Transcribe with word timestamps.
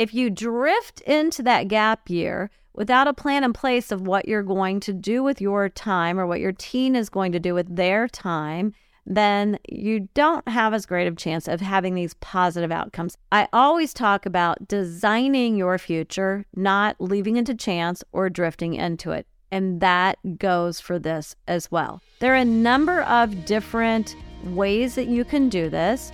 If 0.00 0.14
you 0.14 0.30
drift 0.30 1.02
into 1.02 1.42
that 1.42 1.68
gap 1.68 2.08
year 2.08 2.50
without 2.72 3.06
a 3.06 3.12
plan 3.12 3.44
in 3.44 3.52
place 3.52 3.92
of 3.92 4.06
what 4.06 4.26
you're 4.26 4.42
going 4.42 4.80
to 4.80 4.94
do 4.94 5.22
with 5.22 5.42
your 5.42 5.68
time 5.68 6.18
or 6.18 6.26
what 6.26 6.40
your 6.40 6.52
teen 6.52 6.96
is 6.96 7.10
going 7.10 7.32
to 7.32 7.38
do 7.38 7.52
with 7.52 7.76
their 7.76 8.08
time, 8.08 8.72
then 9.04 9.58
you 9.68 10.08
don't 10.14 10.48
have 10.48 10.72
as 10.72 10.86
great 10.86 11.06
of 11.06 11.12
a 11.12 11.16
chance 11.16 11.46
of 11.46 11.60
having 11.60 11.94
these 11.94 12.14
positive 12.14 12.72
outcomes. 12.72 13.18
I 13.30 13.46
always 13.52 13.92
talk 13.92 14.24
about 14.24 14.66
designing 14.66 15.56
your 15.56 15.76
future, 15.76 16.46
not 16.56 16.96
leaving 16.98 17.36
it 17.36 17.44
to 17.44 17.54
chance 17.54 18.02
or 18.10 18.30
drifting 18.30 18.72
into 18.72 19.10
it. 19.10 19.26
And 19.52 19.82
that 19.82 20.38
goes 20.38 20.80
for 20.80 20.98
this 20.98 21.36
as 21.46 21.70
well. 21.70 22.00
There 22.20 22.32
are 22.32 22.36
a 22.36 22.44
number 22.46 23.02
of 23.02 23.44
different 23.44 24.16
ways 24.44 24.94
that 24.94 25.08
you 25.08 25.26
can 25.26 25.50
do 25.50 25.68
this. 25.68 26.10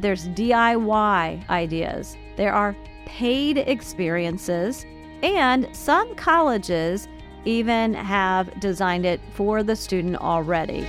There's 0.00 0.26
DIY 0.28 1.50
ideas, 1.50 2.16
there 2.38 2.54
are 2.54 2.74
paid 3.06 3.56
experiences, 3.56 4.84
and 5.22 5.74
some 5.74 6.14
colleges 6.16 7.08
even 7.46 7.94
have 7.94 8.60
designed 8.60 9.06
it 9.06 9.20
for 9.32 9.62
the 9.62 9.74
student 9.74 10.16
already. 10.16 10.86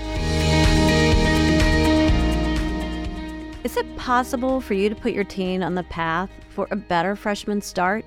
Is 3.63 3.77
it 3.77 3.98
possible 3.98 4.59
for 4.59 4.73
you 4.73 4.89
to 4.89 4.95
put 4.95 5.13
your 5.13 5.23
teen 5.23 5.61
on 5.61 5.75
the 5.75 5.84
path 5.84 6.30
for 6.49 6.67
a 6.72 6.75
better 6.75 7.16
freshman 7.16 7.61
start? 7.61 8.03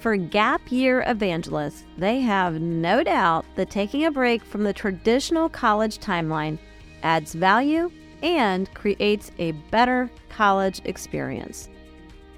For 0.00 0.16
gap 0.16 0.60
year 0.70 1.02
evangelists, 1.06 1.84
they 1.96 2.20
have 2.20 2.60
no 2.60 3.02
doubt 3.02 3.44
that 3.54 3.70
taking 3.70 4.04
a 4.04 4.10
break 4.10 4.44
from 4.44 4.64
the 4.64 4.72
traditional 4.72 5.48
college 5.48 5.98
timeline 5.98 6.58
adds 7.02 7.34
value 7.34 7.90
and 8.22 8.72
creates 8.74 9.30
a 9.38 9.52
better 9.70 10.10
college 10.28 10.82
experience. 10.84 11.69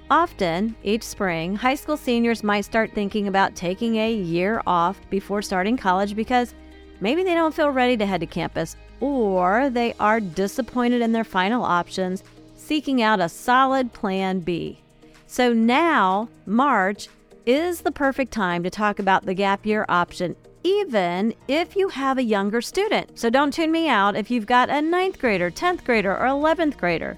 Often, 0.09 0.75
each 0.83 1.03
spring, 1.03 1.55
high 1.55 1.75
school 1.75 1.97
seniors 1.97 2.43
might 2.43 2.65
start 2.65 2.91
thinking 2.93 3.27
about 3.27 3.55
taking 3.55 3.95
a 3.95 4.13
year 4.13 4.61
off 4.67 4.99
before 5.09 5.41
starting 5.41 5.77
college 5.77 6.15
because 6.15 6.53
maybe 6.99 7.23
they 7.23 7.33
don't 7.33 7.53
feel 7.53 7.69
ready 7.69 7.97
to 7.97 8.05
head 8.05 8.19
to 8.21 8.27
campus 8.27 8.75
or 8.99 9.69
they 9.69 9.93
are 9.99 10.19
disappointed 10.19 11.01
in 11.01 11.11
their 11.11 11.23
final 11.23 11.63
options, 11.63 12.23
seeking 12.55 13.01
out 13.01 13.19
a 13.19 13.29
solid 13.29 13.91
plan 13.93 14.39
B. 14.39 14.79
So 15.27 15.51
now, 15.51 16.29
March 16.45 17.07
is 17.45 17.81
the 17.81 17.91
perfect 17.91 18.31
time 18.31 18.63
to 18.63 18.69
talk 18.69 18.99
about 18.99 19.25
the 19.25 19.33
gap 19.33 19.65
year 19.65 19.85
option 19.89 20.35
even 20.63 21.33
if 21.47 21.75
you 21.75 21.89
have 21.89 22.17
a 22.17 22.23
younger 22.23 22.61
student. 22.61 23.19
So 23.19 23.29
don't 23.29 23.53
tune 23.53 23.71
me 23.71 23.89
out 23.89 24.15
if 24.15 24.31
you've 24.31 24.45
got 24.45 24.69
a 24.69 24.81
ninth 24.81 25.19
grader, 25.19 25.51
10th 25.51 25.83
grader, 25.83 26.15
or 26.17 26.25
11th 26.25 26.77
grader. 26.77 27.17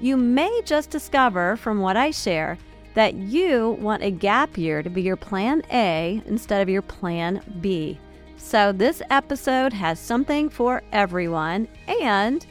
You 0.00 0.16
may 0.16 0.60
just 0.64 0.90
discover 0.90 1.56
from 1.56 1.80
what 1.80 1.96
I 1.96 2.10
share 2.10 2.58
that 2.94 3.14
you 3.14 3.76
want 3.80 4.02
a 4.02 4.10
gap 4.10 4.56
year 4.58 4.82
to 4.82 4.90
be 4.90 5.02
your 5.02 5.16
plan 5.16 5.62
A 5.72 6.22
instead 6.26 6.62
of 6.62 6.68
your 6.68 6.82
plan 6.82 7.42
B. 7.60 7.98
So 8.36 8.72
this 8.72 9.02
episode 9.10 9.72
has 9.72 9.98
something 9.98 10.48
for 10.48 10.82
everyone 10.92 11.68
and 12.02 12.46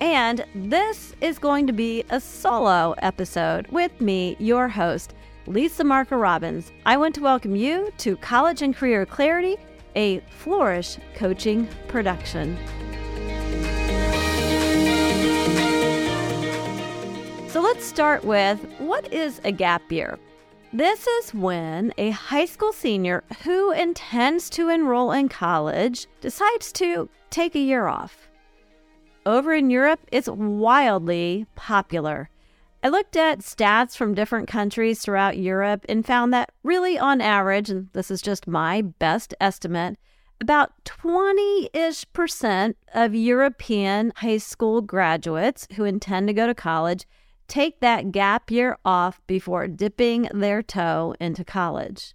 and 0.00 0.44
this 0.54 1.14
is 1.20 1.38
going 1.38 1.66
to 1.68 1.72
be 1.72 2.04
a 2.10 2.20
solo 2.20 2.94
episode 2.98 3.68
with 3.68 4.00
me, 4.00 4.36
your 4.40 4.66
host, 4.66 5.14
Lisa 5.46 5.84
Marker 5.84 6.18
Robbins. 6.18 6.72
I 6.84 6.96
want 6.96 7.14
to 7.14 7.20
welcome 7.20 7.54
you 7.54 7.92
to 7.98 8.16
College 8.16 8.62
and 8.62 8.74
Career 8.74 9.06
Clarity 9.06 9.56
a 9.96 10.20
Flourish 10.30 10.98
coaching 11.14 11.68
production. 11.88 12.56
So 17.52 17.60
let's 17.60 17.84
start 17.84 18.24
with 18.24 18.64
what 18.78 19.12
is 19.12 19.38
a 19.44 19.52
gap 19.52 19.92
year? 19.92 20.18
This 20.72 21.06
is 21.06 21.34
when 21.34 21.92
a 21.98 22.08
high 22.08 22.46
school 22.46 22.72
senior 22.72 23.24
who 23.44 23.72
intends 23.72 24.48
to 24.50 24.70
enroll 24.70 25.12
in 25.12 25.28
college 25.28 26.06
decides 26.22 26.72
to 26.72 27.10
take 27.28 27.54
a 27.54 27.58
year 27.58 27.88
off. 27.88 28.30
Over 29.26 29.52
in 29.52 29.68
Europe, 29.68 30.00
it's 30.10 30.30
wildly 30.30 31.44
popular. 31.54 32.30
I 32.82 32.88
looked 32.88 33.16
at 33.16 33.40
stats 33.40 33.98
from 33.98 34.14
different 34.14 34.48
countries 34.48 35.00
throughout 35.00 35.36
Europe 35.36 35.84
and 35.90 36.06
found 36.06 36.32
that, 36.32 36.52
really, 36.62 36.98
on 36.98 37.20
average, 37.20 37.68
and 37.68 37.90
this 37.92 38.10
is 38.10 38.22
just 38.22 38.46
my 38.46 38.80
best 38.80 39.34
estimate, 39.42 39.98
about 40.40 40.72
20 40.86 41.68
ish 41.74 42.10
percent 42.14 42.78
of 42.94 43.14
European 43.14 44.10
high 44.16 44.38
school 44.38 44.80
graduates 44.80 45.68
who 45.76 45.84
intend 45.84 46.28
to 46.28 46.32
go 46.32 46.46
to 46.46 46.54
college 46.54 47.04
take 47.48 47.80
that 47.80 48.12
gap 48.12 48.50
year 48.50 48.78
off 48.84 49.20
before 49.26 49.68
dipping 49.68 50.28
their 50.32 50.62
toe 50.62 51.14
into 51.20 51.44
college. 51.44 52.14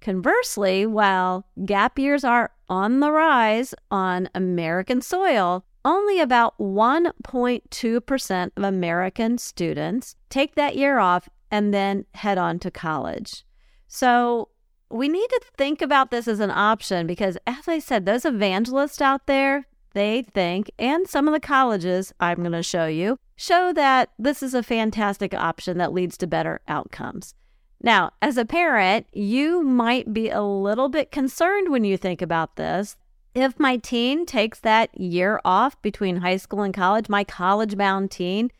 Conversely, 0.00 0.86
while 0.86 1.46
gap 1.64 1.98
years 1.98 2.24
are 2.24 2.52
on 2.68 3.00
the 3.00 3.10
rise 3.10 3.74
on 3.90 4.28
American 4.34 5.00
soil, 5.00 5.64
only 5.84 6.20
about 6.20 6.56
1.2% 6.58 8.50
of 8.56 8.62
American 8.62 9.38
students 9.38 10.16
take 10.28 10.54
that 10.54 10.76
year 10.76 10.98
off 10.98 11.28
and 11.50 11.72
then 11.72 12.04
head 12.14 12.38
on 12.38 12.58
to 12.58 12.70
college. 12.70 13.44
So 13.86 14.50
we 14.90 15.08
need 15.08 15.28
to 15.28 15.40
think 15.56 15.82
about 15.82 16.10
this 16.10 16.28
as 16.28 16.40
an 16.40 16.50
option 16.50 17.06
because, 17.06 17.38
as 17.46 17.68
I 17.68 17.78
said, 17.78 18.06
those 18.06 18.24
evangelists 18.24 19.00
out 19.00 19.26
there, 19.26 19.66
they 19.92 20.22
think, 20.22 20.70
and 20.78 21.08
some 21.08 21.26
of 21.28 21.34
the 21.34 21.40
colleges 21.40 22.12
I'm 22.20 22.38
going 22.38 22.52
to 22.52 22.62
show 22.62 22.86
you, 22.86 23.18
show 23.36 23.72
that 23.72 24.10
this 24.18 24.42
is 24.42 24.54
a 24.54 24.62
fantastic 24.62 25.34
option 25.34 25.78
that 25.78 25.92
leads 25.92 26.16
to 26.18 26.26
better 26.26 26.60
outcomes. 26.68 27.34
Now, 27.82 28.12
as 28.20 28.36
a 28.36 28.44
parent, 28.44 29.06
you 29.12 29.62
might 29.62 30.12
be 30.12 30.30
a 30.30 30.42
little 30.42 30.88
bit 30.88 31.12
concerned 31.12 31.70
when 31.70 31.84
you 31.84 31.96
think 31.96 32.20
about 32.20 32.56
this 32.56 32.96
if 33.34 33.58
my 33.58 33.76
teen 33.76 34.26
takes 34.26 34.58
that 34.60 34.98
year 34.98 35.40
off 35.44 35.80
between 35.82 36.16
high 36.16 36.36
school 36.36 36.62
and 36.62 36.74
college, 36.74 37.08
my 37.08 37.24
college 37.24 37.76
bound 37.76 38.10
teen, 38.10 38.50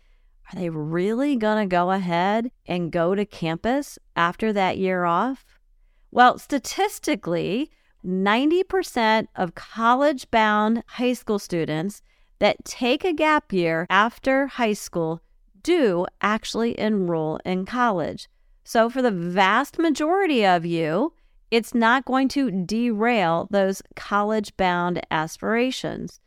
are 0.53 0.59
they 0.59 0.71
really 0.71 1.37
going 1.37 1.69
to 1.69 1.71
go 1.71 1.91
ahead 1.91 2.51
and 2.67 2.93
go 2.93 3.15
to 3.15 3.25
campus 3.25 3.99
after 4.17 4.53
that 4.53 4.79
year 4.79 5.05
off? 5.05 5.45
Well, 6.11 6.39
statistically, 6.39 7.71
90% 8.05 9.29
of 9.37 9.55
college 9.55 10.31
bound 10.31 10.83
high 10.87 11.13
school 11.13 11.39
students 11.39 12.03
that 12.39 12.65
take 12.65 13.05
a 13.05 13.13
gap 13.13 13.53
year 13.53 13.87
after 13.91 14.47
high 14.47 14.73
school 14.73 15.21
do 15.63 16.07
actually 16.21 16.79
enroll 16.79 17.41
in 17.45 17.67
college. 17.67 18.29
So, 18.65 18.89
for 18.89 19.03
the 19.03 19.11
vast 19.11 19.79
majority 19.79 20.45
of 20.45 20.65
you, 20.65 21.13
it's 21.51 21.75
not 21.75 22.05
going 22.05 22.29
to 22.29 22.51
derail 22.51 23.49
those 23.51 23.83
college 23.97 24.57
bound 24.57 25.01
aspirations. 25.11 26.21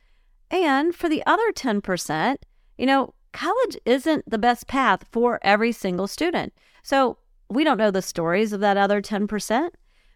And 0.49 0.93
for 0.93 1.07
the 1.07 1.23
other 1.25 1.51
10%, 1.51 2.37
you 2.77 2.85
know, 2.85 3.13
college 3.31 3.77
isn't 3.85 4.29
the 4.29 4.37
best 4.37 4.67
path 4.67 5.05
for 5.11 5.39
every 5.43 5.71
single 5.71 6.07
student. 6.07 6.53
So 6.83 7.17
we 7.49 7.63
don't 7.63 7.77
know 7.77 7.91
the 7.91 8.01
stories 8.01 8.53
of 8.53 8.59
that 8.61 8.77
other 8.77 9.01
10%. 9.01 9.69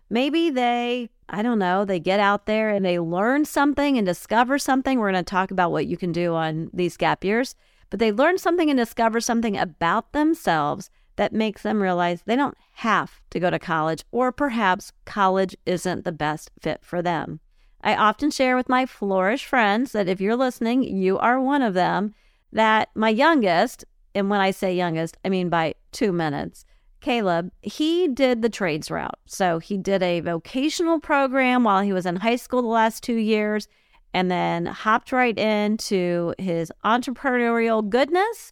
Maybe 0.09 0.49
they, 0.49 1.09
I 1.27 1.41
don't 1.41 1.59
know, 1.59 1.85
they 1.85 1.99
get 1.99 2.19
out 2.19 2.45
there 2.45 2.69
and 2.69 2.85
they 2.85 2.99
learn 2.99 3.45
something 3.45 3.97
and 3.97 4.05
discover 4.05 4.59
something. 4.59 4.99
We're 4.99 5.11
going 5.11 5.23
to 5.23 5.29
talk 5.29 5.51
about 5.51 5.71
what 5.71 5.87
you 5.87 5.97
can 5.97 6.11
do 6.11 6.35
on 6.35 6.69
these 6.71 6.97
gap 6.97 7.23
years, 7.23 7.55
but 7.89 7.99
they 7.99 8.11
learn 8.11 8.37
something 8.37 8.69
and 8.69 8.77
discover 8.77 9.19
something 9.19 9.57
about 9.57 10.11
themselves 10.11 10.89
that 11.15 11.33
makes 11.33 11.61
them 11.61 11.81
realize 11.81 12.21
they 12.21 12.35
don't 12.35 12.57
have 12.73 13.21
to 13.29 13.39
go 13.39 13.49
to 13.49 13.57
college, 13.57 14.03
or 14.11 14.31
perhaps 14.31 14.91
college 15.05 15.55
isn't 15.65 16.03
the 16.03 16.11
best 16.11 16.51
fit 16.61 16.83
for 16.83 17.01
them. 17.01 17.39
I 17.81 17.95
often 17.95 18.31
share 18.31 18.55
with 18.55 18.67
my 18.67 18.85
Flourish 18.85 19.45
friends 19.45 19.93
that 19.93 20.09
if 20.09 20.19
you're 20.19 20.35
listening, 20.35 20.83
you 20.83 21.17
are 21.17 21.39
one 21.39 21.61
of 21.61 21.73
them, 21.73 22.13
that 22.51 22.89
my 22.95 23.09
youngest, 23.09 23.85
and 24.13 24.29
when 24.29 24.41
I 24.41 24.51
say 24.51 24.75
youngest, 24.75 25.17
I 25.23 25.29
mean 25.29 25.49
by 25.49 25.75
two 25.91 26.11
minutes, 26.11 26.65
Caleb, 27.05 27.51
he 27.61 28.07
did 28.07 28.41
the 28.41 28.49
trades 28.49 28.89
route. 28.89 29.19
So 29.27 29.59
he 29.59 29.77
did 29.77 30.01
a 30.01 30.21
vocational 30.21 30.99
program 30.99 31.63
while 31.63 31.83
he 31.83 31.93
was 31.93 32.07
in 32.07 32.15
high 32.15 32.35
school 32.35 32.63
the 32.63 32.67
last 32.67 33.03
two 33.03 33.17
years 33.17 33.67
and 34.11 34.31
then 34.31 34.65
hopped 34.65 35.11
right 35.11 35.37
into 35.37 36.33
his 36.39 36.71
entrepreneurial 36.83 37.87
goodness 37.87 38.51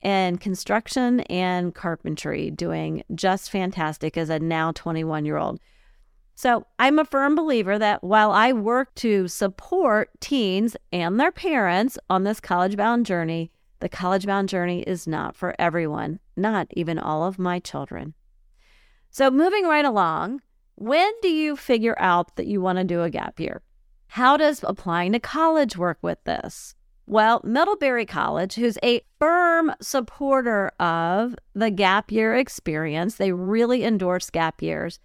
in 0.00 0.38
construction 0.38 1.20
and 1.20 1.76
carpentry, 1.76 2.50
doing 2.50 3.04
just 3.14 3.52
fantastic 3.52 4.16
as 4.16 4.30
a 4.30 4.40
now 4.40 4.72
21 4.72 5.24
year 5.24 5.36
old. 5.36 5.60
So 6.34 6.66
I'm 6.80 6.98
a 6.98 7.04
firm 7.04 7.36
believer 7.36 7.78
that 7.78 8.02
while 8.02 8.32
I 8.32 8.52
work 8.52 8.92
to 8.96 9.28
support 9.28 10.10
teens 10.18 10.76
and 10.92 11.20
their 11.20 11.30
parents 11.30 11.98
on 12.10 12.24
this 12.24 12.40
college 12.40 12.76
bound 12.76 13.06
journey, 13.06 13.52
the 13.78 13.88
college 13.88 14.26
bound 14.26 14.48
journey 14.48 14.82
is 14.82 15.06
not 15.06 15.36
for 15.36 15.54
everyone, 15.56 16.18
not 16.36 16.68
even 16.72 16.98
all 16.98 17.24
of 17.24 17.38
my 17.38 17.58
children. 17.58 18.14
So 19.10 19.30
moving 19.30 19.64
right 19.64 19.84
along, 19.84 20.40
when 20.74 21.12
do 21.20 21.28
you 21.28 21.56
figure 21.56 21.96
out 21.98 22.36
that 22.36 22.46
you 22.46 22.60
want 22.60 22.78
to 22.78 22.84
do 22.84 23.02
a 23.02 23.10
gap 23.10 23.38
year? 23.38 23.62
How 24.06 24.36
does 24.36 24.62
applying 24.62 25.12
to 25.12 25.20
college 25.20 25.76
work 25.76 25.98
with 26.02 26.22
this? 26.24 26.74
Well, 27.06 27.40
Middlebury 27.44 28.06
College, 28.06 28.54
who's 28.54 28.78
a 28.82 29.02
firm 29.18 29.72
supporter 29.80 30.70
of 30.78 31.34
the 31.54 31.70
gap 31.70 32.12
year 32.12 32.34
experience, 32.36 33.16
they 33.16 33.32
really 33.32 33.84
endorse 33.84 34.30
gap 34.30 34.62
years. 34.62 34.98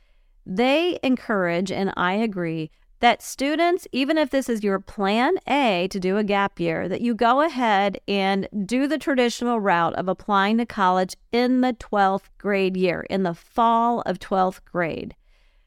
They 0.46 1.00
encourage, 1.04 1.72
and 1.72 1.92
I 1.98 2.14
agree, 2.14 2.72
that 3.00 3.22
students, 3.22 3.88
even 3.92 4.18
if 4.18 4.30
this 4.30 4.50
is 4.50 4.64
your 4.64 4.80
plan 4.80 5.36
A 5.48 5.88
to 5.92 6.00
do 6.00 6.18
a 6.18 6.24
gap 6.24 6.60
year, 6.60 6.90
that 6.90 7.02
you 7.02 7.14
go 7.14 7.42
ahead 7.42 8.00
and 8.08 8.48
do 8.66 8.88
the 8.88 8.98
traditional 8.98 9.60
route 9.60 9.94
of 9.96 10.08
applying 10.08 10.58
to 10.58 10.66
college 10.66 11.16
in 11.32 11.62
the 11.62 11.74
12th 11.74 12.30
grade 12.38 12.76
year, 12.76 13.06
in 13.10 13.24
the 13.24 13.36
fall 13.36 14.02
of 14.02 14.20
12th 14.20 14.62
grade. 14.66 15.16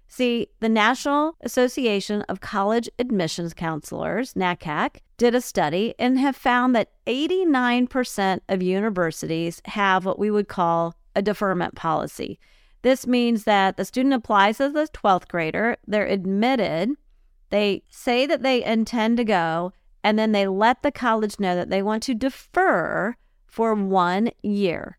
See, 0.09 0.49
the 0.59 0.69
National 0.69 1.37
Association 1.43 2.23
of 2.23 2.41
College 2.41 2.91
Admissions 2.99 3.55
Counselors, 3.55 4.35
NACAC, 4.35 4.97
did 5.17 5.37
a 5.37 5.41
study 5.41 5.95
and 6.01 6.19
have 6.19 6.35
found 6.35 6.75
that 6.75 6.91
89% 7.07 8.41
of 8.49 8.61
universities 8.61 9.63
have 9.67 10.05
what 10.05 10.19
we 10.19 10.33
would 10.33 10.49
call 10.49 10.97
a 11.15 11.23
deferment 11.23 11.77
policy. 11.77 12.41
This 12.83 13.07
means 13.07 13.45
that 13.45 13.77
the 13.77 13.85
student 13.85 14.15
applies 14.15 14.61
as 14.61 14.75
a 14.75 14.89
12th 14.89 15.29
grader, 15.29 15.77
they're 15.87 16.07
admitted, 16.07 16.91
they 17.51 17.83
say 17.91 18.27
that 18.27 18.43
they 18.43 18.65
intend 18.65 19.17
to 19.19 19.25
go, 19.25 19.73
and 20.03 20.19
then 20.19 20.33
they 20.33 20.47
let 20.47 20.83
the 20.83 20.93
college 20.93 21.39
know 21.39 21.55
that 21.55 21.71
they 21.71 21.83
want 21.83 22.03
to 22.05 22.15
defer 22.15 23.17
for 23.47 23.75
one 23.75 24.31
year. 24.43 24.99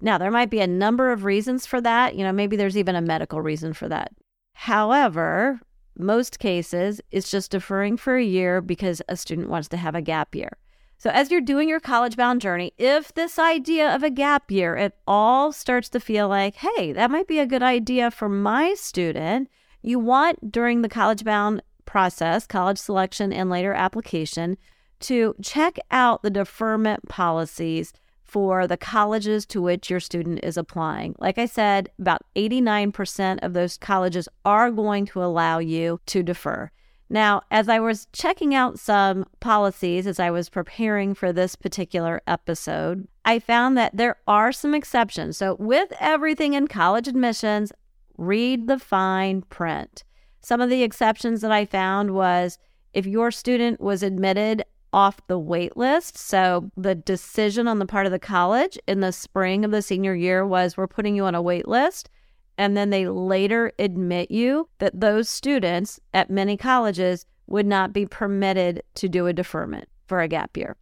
Now, 0.00 0.18
there 0.18 0.30
might 0.30 0.50
be 0.50 0.60
a 0.60 0.66
number 0.66 1.12
of 1.12 1.24
reasons 1.24 1.66
for 1.66 1.80
that. 1.82 2.14
You 2.14 2.24
know, 2.24 2.32
maybe 2.32 2.56
there's 2.56 2.76
even 2.76 2.96
a 2.96 3.02
medical 3.02 3.42
reason 3.42 3.74
for 3.74 3.88
that. 3.88 4.12
However, 4.54 5.60
most 5.96 6.38
cases, 6.38 7.00
it's 7.10 7.30
just 7.30 7.50
deferring 7.50 7.96
for 7.96 8.16
a 8.16 8.24
year 8.24 8.60
because 8.60 9.02
a 9.08 9.16
student 9.16 9.50
wants 9.50 9.68
to 9.68 9.76
have 9.76 9.94
a 9.94 10.02
gap 10.02 10.34
year. 10.34 10.56
So, 10.96 11.10
as 11.10 11.30
you're 11.30 11.40
doing 11.40 11.68
your 11.68 11.80
college 11.80 12.16
bound 12.16 12.42
journey, 12.42 12.72
if 12.76 13.14
this 13.14 13.38
idea 13.38 13.94
of 13.94 14.02
a 14.02 14.10
gap 14.10 14.50
year 14.50 14.76
at 14.76 14.96
all 15.06 15.52
starts 15.52 15.88
to 15.90 16.00
feel 16.00 16.28
like, 16.28 16.56
hey, 16.56 16.92
that 16.92 17.10
might 17.10 17.26
be 17.26 17.38
a 17.38 17.46
good 17.46 17.62
idea 17.62 18.10
for 18.10 18.28
my 18.28 18.74
student, 18.74 19.48
you 19.82 19.98
want 19.98 20.52
during 20.52 20.82
the 20.82 20.90
college 20.90 21.24
bound 21.24 21.62
process, 21.90 22.46
college 22.46 22.78
selection, 22.78 23.32
and 23.32 23.50
later 23.50 23.72
application 23.72 24.56
to 25.00 25.34
check 25.42 25.76
out 25.90 26.22
the 26.22 26.30
deferment 26.30 27.08
policies 27.08 27.92
for 28.22 28.68
the 28.68 28.76
colleges 28.76 29.44
to 29.44 29.60
which 29.60 29.90
your 29.90 29.98
student 29.98 30.38
is 30.44 30.56
applying. 30.56 31.16
Like 31.18 31.36
I 31.36 31.46
said, 31.46 31.90
about 31.98 32.22
89% 32.36 33.40
of 33.42 33.54
those 33.54 33.76
colleges 33.76 34.28
are 34.44 34.70
going 34.70 35.04
to 35.06 35.24
allow 35.24 35.58
you 35.58 36.00
to 36.06 36.22
defer. 36.22 36.70
Now, 37.08 37.42
as 37.50 37.68
I 37.68 37.80
was 37.80 38.06
checking 38.12 38.54
out 38.54 38.78
some 38.78 39.26
policies 39.40 40.06
as 40.06 40.20
I 40.20 40.30
was 40.30 40.48
preparing 40.48 41.12
for 41.12 41.32
this 41.32 41.56
particular 41.56 42.22
episode, 42.28 43.08
I 43.24 43.40
found 43.40 43.76
that 43.78 43.96
there 43.96 44.18
are 44.28 44.52
some 44.52 44.76
exceptions. 44.76 45.36
So, 45.36 45.56
with 45.58 45.92
everything 45.98 46.54
in 46.54 46.68
college 46.68 47.08
admissions, 47.08 47.72
read 48.16 48.68
the 48.68 48.78
fine 48.78 49.42
print. 49.42 50.04
Some 50.40 50.60
of 50.60 50.70
the 50.70 50.82
exceptions 50.82 51.40
that 51.42 51.52
I 51.52 51.64
found 51.64 52.12
was 52.12 52.58
if 52.92 53.06
your 53.06 53.30
student 53.30 53.80
was 53.80 54.02
admitted 54.02 54.64
off 54.92 55.24
the 55.26 55.38
wait 55.38 55.76
list. 55.76 56.18
So 56.18 56.70
the 56.76 56.94
decision 56.94 57.68
on 57.68 57.78
the 57.78 57.86
part 57.86 58.06
of 58.06 58.12
the 58.12 58.18
college 58.18 58.78
in 58.88 59.00
the 59.00 59.12
spring 59.12 59.64
of 59.64 59.70
the 59.70 59.82
senior 59.82 60.14
year 60.14 60.46
was 60.46 60.76
we're 60.76 60.86
putting 60.86 61.14
you 61.14 61.24
on 61.24 61.34
a 61.34 61.42
wait 61.42 61.68
list. 61.68 62.10
And 62.58 62.76
then 62.76 62.90
they 62.90 63.08
later 63.08 63.72
admit 63.78 64.30
you 64.30 64.68
that 64.78 65.00
those 65.00 65.28
students 65.28 66.00
at 66.12 66.30
many 66.30 66.56
colleges 66.56 67.24
would 67.46 67.66
not 67.66 67.92
be 67.92 68.06
permitted 68.06 68.82
to 68.96 69.08
do 69.08 69.26
a 69.26 69.32
deferment 69.32 69.88
for 70.06 70.20
a 70.20 70.28
gap 70.28 70.56
year. 70.56 70.76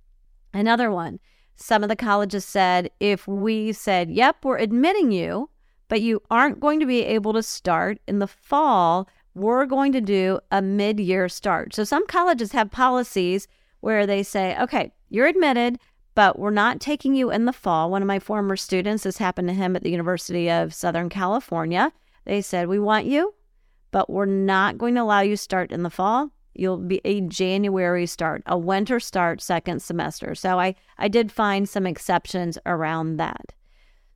Another 0.53 0.91
one, 0.91 1.21
some 1.57 1.83
of 1.83 1.89
the 1.89 1.97
colleges 1.97 2.45
said 2.45 2.91
if 3.01 3.29
we 3.29 3.73
said, 3.73 4.11
yep, 4.11 4.45
we're 4.45 4.59
admitting 4.59 5.13
you, 5.13 5.51
but 5.89 6.01
you 6.01 6.23
aren't 6.31 6.61
going 6.61 6.81
to 6.81 6.87
be 6.87 7.05
able 7.05 7.33
to 7.33 7.43
start 7.43 7.99
in 8.09 8.19
the 8.19 8.27
fall 8.27 9.09
we're 9.35 9.67
going 9.67 9.93
to 9.93 10.01
do 10.01 10.41
a 10.51 10.61
mid 10.63 10.99
year 11.01 11.29
start. 11.29 11.75
So 11.75 11.85
some 11.85 12.07
colleges 12.07 12.53
have 12.53 12.71
policies 12.71 13.47
where 13.81 14.07
they 14.07 14.23
say, 14.23 14.59
okay, 14.59 14.93
you're 15.09 15.27
admitted, 15.27 15.79
but 16.15 16.39
we're 16.39 16.51
not 16.51 16.81
taking 16.81 17.15
you 17.15 17.31
in 17.31 17.45
the 17.45 17.53
fall. 17.53 17.91
One 17.91 18.03
of 18.03 18.09
my 18.09 18.19
former 18.19 18.57
students, 18.57 19.05
this 19.05 19.19
happened 19.19 19.49
to 19.49 19.55
him 19.55 19.77
at 19.77 19.83
the 19.83 19.91
University 19.91 20.51
of 20.51 20.75
Southern 20.75 21.09
California. 21.09 21.93
They 22.25 22.43
said, 22.43 22.69
we 22.69 22.79
want 22.79 23.07
you, 23.07 23.35
but 23.91 24.11
we're 24.11 24.27
not 24.27 24.79
going 24.79 24.97
to 24.97 25.03
allow 25.03 25.21
you 25.21 25.37
start 25.37 25.71
in 25.71 25.83
the 25.83 25.91
fall. 25.91 26.31
You'll 26.55 26.79
be 26.79 27.01
a 27.05 27.21
January 27.21 28.07
start, 28.07 28.43
a 28.47 28.59
winter 28.59 28.99
start, 28.99 29.41
second 29.41 29.81
semester. 29.81 30.35
So 30.35 30.59
I, 30.59 30.75
I 30.99 31.07
did 31.07 31.31
find 31.31 31.69
some 31.69 31.87
exceptions 31.87 32.59
around 32.67 33.17
that. 33.19 33.55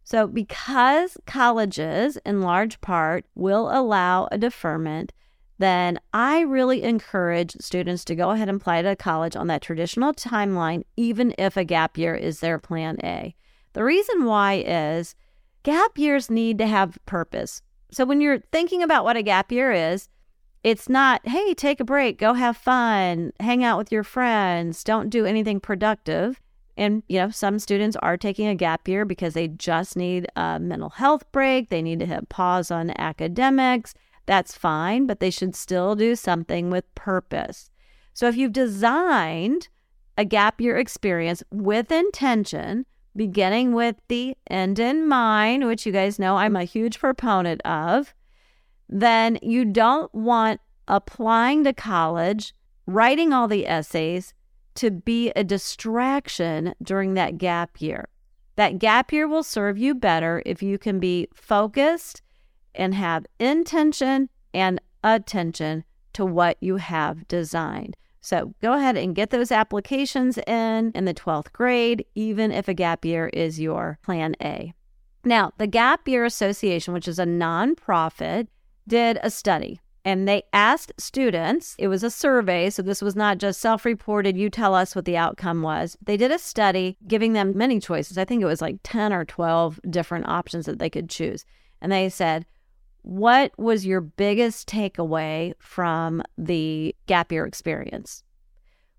So, 0.04 0.26
because 0.26 1.16
colleges, 1.26 2.18
in 2.26 2.42
large 2.42 2.80
part, 2.80 3.24
will 3.34 3.70
allow 3.70 4.28
a 4.32 4.38
deferment, 4.38 5.12
then 5.58 6.00
I 6.12 6.40
really 6.40 6.82
encourage 6.82 7.52
students 7.60 8.04
to 8.06 8.16
go 8.16 8.30
ahead 8.30 8.48
and 8.48 8.60
apply 8.60 8.82
to 8.82 8.96
college 8.96 9.36
on 9.36 9.46
that 9.46 9.62
traditional 9.62 10.12
timeline, 10.12 10.82
even 10.96 11.34
if 11.38 11.56
a 11.56 11.64
gap 11.64 11.96
year 11.96 12.16
is 12.16 12.40
their 12.40 12.58
plan 12.58 12.98
A. 13.04 13.36
The 13.74 13.84
reason 13.84 14.24
why 14.24 14.64
is 14.66 15.14
gap 15.62 15.96
years 15.96 16.30
need 16.30 16.58
to 16.58 16.66
have 16.66 16.98
purpose. 17.06 17.62
So, 17.92 18.04
when 18.04 18.20
you're 18.20 18.40
thinking 18.50 18.82
about 18.82 19.04
what 19.04 19.16
a 19.16 19.22
gap 19.22 19.52
year 19.52 19.70
is, 19.70 20.08
it's 20.64 20.88
not, 20.88 21.26
hey, 21.28 21.54
take 21.54 21.78
a 21.78 21.84
break, 21.84 22.18
go 22.18 22.34
have 22.34 22.56
fun, 22.56 23.32
hang 23.38 23.62
out 23.62 23.78
with 23.78 23.92
your 23.92 24.04
friends, 24.04 24.82
don't 24.82 25.10
do 25.10 25.26
anything 25.26 25.60
productive. 25.60 26.40
And, 26.76 27.02
you 27.08 27.18
know, 27.18 27.30
some 27.30 27.58
students 27.58 27.96
are 28.02 28.16
taking 28.16 28.48
a 28.48 28.54
gap 28.54 28.88
year 28.88 29.04
because 29.04 29.34
they 29.34 29.48
just 29.48 29.96
need 29.96 30.26
a 30.36 30.58
mental 30.58 30.90
health 30.90 31.30
break. 31.30 31.68
They 31.68 31.82
need 31.82 32.00
to 32.00 32.06
hit 32.06 32.28
pause 32.28 32.70
on 32.70 32.98
academics. 32.98 33.94
That's 34.26 34.56
fine, 34.56 35.06
but 35.06 35.20
they 35.20 35.30
should 35.30 35.54
still 35.54 35.94
do 35.94 36.16
something 36.16 36.70
with 36.70 36.94
purpose. 36.94 37.70
So 38.14 38.28
if 38.28 38.36
you've 38.36 38.52
designed 38.52 39.68
a 40.16 40.24
gap 40.24 40.60
year 40.60 40.78
experience 40.78 41.42
with 41.50 41.90
intention, 41.90 42.86
beginning 43.14 43.72
with 43.72 43.96
the 44.08 44.36
end 44.48 44.78
in 44.78 45.06
mind, 45.06 45.66
which 45.66 45.84
you 45.84 45.92
guys 45.92 46.18
know 46.18 46.36
I'm 46.36 46.56
a 46.56 46.64
huge 46.64 46.98
proponent 46.98 47.60
of, 47.62 48.14
then 48.88 49.38
you 49.42 49.64
don't 49.64 50.14
want 50.14 50.60
applying 50.88 51.64
to 51.64 51.72
college, 51.72 52.54
writing 52.86 53.32
all 53.32 53.48
the 53.48 53.66
essays, 53.66 54.34
to 54.74 54.90
be 54.90 55.30
a 55.30 55.44
distraction 55.44 56.74
during 56.82 57.14
that 57.14 57.38
gap 57.38 57.80
year. 57.80 58.08
That 58.56 58.78
gap 58.78 59.12
year 59.12 59.26
will 59.26 59.42
serve 59.42 59.78
you 59.78 59.94
better 59.94 60.42
if 60.44 60.62
you 60.62 60.78
can 60.78 61.00
be 61.00 61.28
focused 61.34 62.22
and 62.74 62.94
have 62.94 63.26
intention 63.38 64.28
and 64.52 64.80
attention 65.02 65.84
to 66.14 66.24
what 66.24 66.56
you 66.60 66.76
have 66.76 67.26
designed. 67.28 67.96
So 68.20 68.54
go 68.62 68.74
ahead 68.74 68.96
and 68.96 69.14
get 69.14 69.30
those 69.30 69.50
applications 69.50 70.38
in 70.38 70.92
in 70.94 71.06
the 71.06 71.14
12th 71.14 71.52
grade, 71.52 72.04
even 72.14 72.52
if 72.52 72.68
a 72.68 72.74
gap 72.74 73.04
year 73.04 73.28
is 73.28 73.58
your 73.58 73.98
plan 74.02 74.36
A. 74.42 74.74
Now, 75.24 75.52
the 75.58 75.68
Gap 75.68 76.08
Year 76.08 76.24
Association, 76.24 76.92
which 76.92 77.06
is 77.06 77.18
a 77.18 77.24
nonprofit, 77.24 78.48
did 78.88 79.18
a 79.22 79.30
study 79.30 79.80
and 80.04 80.26
they 80.26 80.42
asked 80.52 80.92
students, 80.98 81.76
it 81.78 81.88
was 81.88 82.02
a 82.02 82.10
survey, 82.10 82.70
so 82.70 82.82
this 82.82 83.02
was 83.02 83.14
not 83.14 83.38
just 83.38 83.60
self 83.60 83.84
reported, 83.84 84.36
you 84.36 84.50
tell 84.50 84.74
us 84.74 84.96
what 84.96 85.04
the 85.04 85.16
outcome 85.16 85.62
was. 85.62 85.96
They 86.02 86.16
did 86.16 86.32
a 86.32 86.38
study 86.38 86.96
giving 87.06 87.34
them 87.34 87.56
many 87.56 87.78
choices. 87.78 88.18
I 88.18 88.24
think 88.24 88.42
it 88.42 88.46
was 88.46 88.60
like 88.60 88.78
10 88.82 89.12
or 89.12 89.24
12 89.24 89.80
different 89.88 90.28
options 90.28 90.66
that 90.66 90.78
they 90.78 90.90
could 90.90 91.08
choose. 91.08 91.44
And 91.80 91.92
they 91.92 92.08
said, 92.08 92.46
What 93.02 93.52
was 93.58 93.86
your 93.86 94.00
biggest 94.00 94.68
takeaway 94.68 95.54
from 95.58 96.22
the 96.36 96.96
gap 97.06 97.30
year 97.30 97.46
experience? 97.46 98.24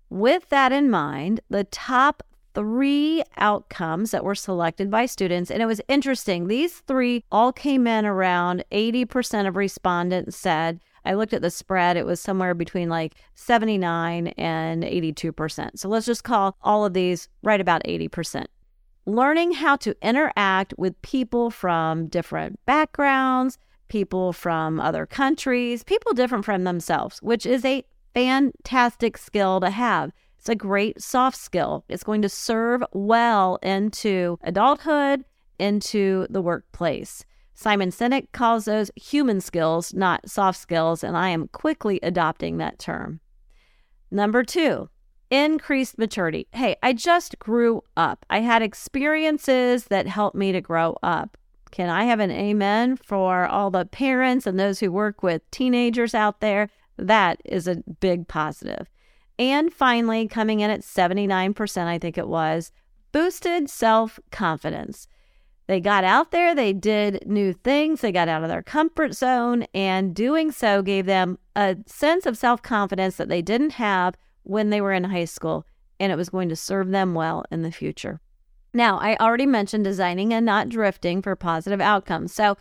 With 0.08 0.48
that 0.48 0.72
in 0.72 0.90
mind, 0.90 1.40
the 1.50 1.64
top 1.64 2.22
three 2.54 3.22
outcomes 3.36 4.12
that 4.12 4.24
were 4.24 4.34
selected 4.34 4.90
by 4.90 5.06
students. 5.06 5.50
And 5.50 5.60
it 5.60 5.66
was 5.66 5.80
interesting. 5.88 6.46
These 6.46 6.80
three 6.80 7.24
all 7.30 7.52
came 7.52 7.86
in 7.86 8.06
around 8.06 8.64
80% 8.70 9.48
of 9.48 9.56
respondents 9.56 10.36
said 10.36 10.80
I 11.04 11.14
looked 11.14 11.32
at 11.34 11.42
the 11.42 11.50
spread, 11.50 11.96
it 11.96 12.06
was 12.06 12.20
somewhere 12.20 12.54
between 12.54 12.88
like 12.88 13.14
79 13.34 14.28
and 14.28 14.82
82%. 14.82 15.78
So 15.78 15.88
let's 15.88 16.06
just 16.06 16.24
call 16.24 16.56
all 16.62 16.84
of 16.84 16.94
these 16.94 17.28
right 17.42 17.60
about 17.60 17.84
80%. 17.84 18.46
Learning 19.06 19.52
how 19.52 19.76
to 19.76 19.94
interact 20.00 20.72
with 20.78 21.00
people 21.02 21.50
from 21.50 22.06
different 22.06 22.58
backgrounds, 22.64 23.58
people 23.88 24.32
from 24.32 24.80
other 24.80 25.04
countries, 25.04 25.84
people 25.84 26.14
different 26.14 26.44
from 26.44 26.64
themselves, 26.64 27.18
which 27.20 27.44
is 27.44 27.64
a 27.64 27.84
fantastic 28.14 29.18
skill 29.18 29.60
to 29.60 29.70
have. 29.70 30.10
It's 30.38 30.48
a 30.48 30.54
great 30.54 31.02
soft 31.02 31.36
skill. 31.36 31.84
It's 31.88 32.04
going 32.04 32.22
to 32.22 32.28
serve 32.28 32.82
well 32.92 33.58
into 33.62 34.38
adulthood, 34.42 35.24
into 35.58 36.26
the 36.30 36.42
workplace. 36.42 37.24
Simon 37.54 37.90
Sinek 37.90 38.32
calls 38.32 38.64
those 38.64 38.90
human 38.96 39.40
skills, 39.40 39.94
not 39.94 40.28
soft 40.28 40.58
skills, 40.58 41.04
and 41.04 41.16
I 41.16 41.28
am 41.28 41.48
quickly 41.48 42.00
adopting 42.02 42.58
that 42.58 42.78
term. 42.78 43.20
Number 44.10 44.42
two, 44.42 44.90
increased 45.30 45.98
maturity. 45.98 46.48
Hey, 46.52 46.76
I 46.82 46.92
just 46.92 47.38
grew 47.38 47.82
up. 47.96 48.26
I 48.28 48.40
had 48.40 48.62
experiences 48.62 49.84
that 49.84 50.06
helped 50.06 50.36
me 50.36 50.52
to 50.52 50.60
grow 50.60 50.96
up. 51.02 51.36
Can 51.70 51.88
I 51.88 52.04
have 52.04 52.20
an 52.20 52.30
amen 52.30 52.96
for 52.96 53.46
all 53.46 53.70
the 53.70 53.84
parents 53.84 54.46
and 54.46 54.58
those 54.58 54.80
who 54.80 54.92
work 54.92 55.22
with 55.22 55.48
teenagers 55.50 56.14
out 56.14 56.40
there? 56.40 56.68
That 56.96 57.40
is 57.44 57.66
a 57.66 57.82
big 58.00 58.28
positive. 58.28 58.88
And 59.38 59.72
finally, 59.72 60.28
coming 60.28 60.60
in 60.60 60.70
at 60.70 60.82
79%, 60.82 61.86
I 61.86 61.98
think 61.98 62.16
it 62.16 62.28
was, 62.28 62.70
boosted 63.10 63.68
self 63.68 64.20
confidence. 64.30 65.08
They 65.66 65.80
got 65.80 66.04
out 66.04 66.30
there, 66.30 66.54
they 66.54 66.72
did 66.74 67.26
new 67.26 67.54
things, 67.54 68.02
they 68.02 68.12
got 68.12 68.28
out 68.28 68.42
of 68.42 68.50
their 68.50 68.62
comfort 68.62 69.14
zone, 69.14 69.64
and 69.72 70.14
doing 70.14 70.52
so 70.52 70.82
gave 70.82 71.06
them 71.06 71.38
a 71.56 71.76
sense 71.86 72.26
of 72.26 72.36
self 72.36 72.62
confidence 72.62 73.16
that 73.16 73.28
they 73.28 73.40
didn't 73.40 73.72
have 73.72 74.14
when 74.42 74.68
they 74.68 74.80
were 74.80 74.92
in 74.92 75.04
high 75.04 75.24
school, 75.24 75.66
and 75.98 76.12
it 76.12 76.16
was 76.16 76.28
going 76.28 76.50
to 76.50 76.56
serve 76.56 76.90
them 76.90 77.14
well 77.14 77.44
in 77.50 77.62
the 77.62 77.72
future. 77.72 78.20
Now, 78.74 78.98
I 78.98 79.16
already 79.16 79.46
mentioned 79.46 79.84
designing 79.84 80.34
and 80.34 80.44
not 80.44 80.68
drifting 80.68 81.22
for 81.22 81.34
positive 81.34 81.80
outcomes. 81.80 82.34
So, 82.34 82.56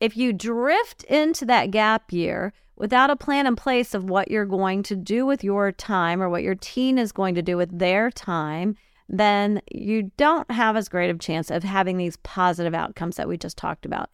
if 0.00 0.16
you 0.16 0.32
drift 0.32 1.04
into 1.04 1.44
that 1.44 1.70
gap 1.70 2.12
year 2.12 2.52
without 2.74 3.10
a 3.10 3.16
plan 3.16 3.46
in 3.46 3.54
place 3.54 3.94
of 3.94 4.08
what 4.08 4.30
you're 4.30 4.46
going 4.46 4.82
to 4.84 4.96
do 4.96 5.26
with 5.26 5.44
your 5.44 5.70
time 5.70 6.22
or 6.22 6.30
what 6.30 6.42
your 6.42 6.54
teen 6.54 6.96
is 6.98 7.12
going 7.12 7.34
to 7.34 7.42
do 7.42 7.58
with 7.58 7.78
their 7.78 8.10
time, 8.10 8.76
then 9.10 9.60
you 9.70 10.12
don't 10.16 10.48
have 10.52 10.76
as 10.76 10.88
great 10.88 11.10
of 11.10 11.16
a 11.16 11.20
chance 11.20 11.50
of 11.50 11.64
having 11.64 11.96
these 11.96 12.16
positive 12.18 12.74
outcomes 12.74 13.16
that 13.16 13.28
we 13.28 13.36
just 13.36 13.58
talked 13.58 13.84
about. 13.84 14.08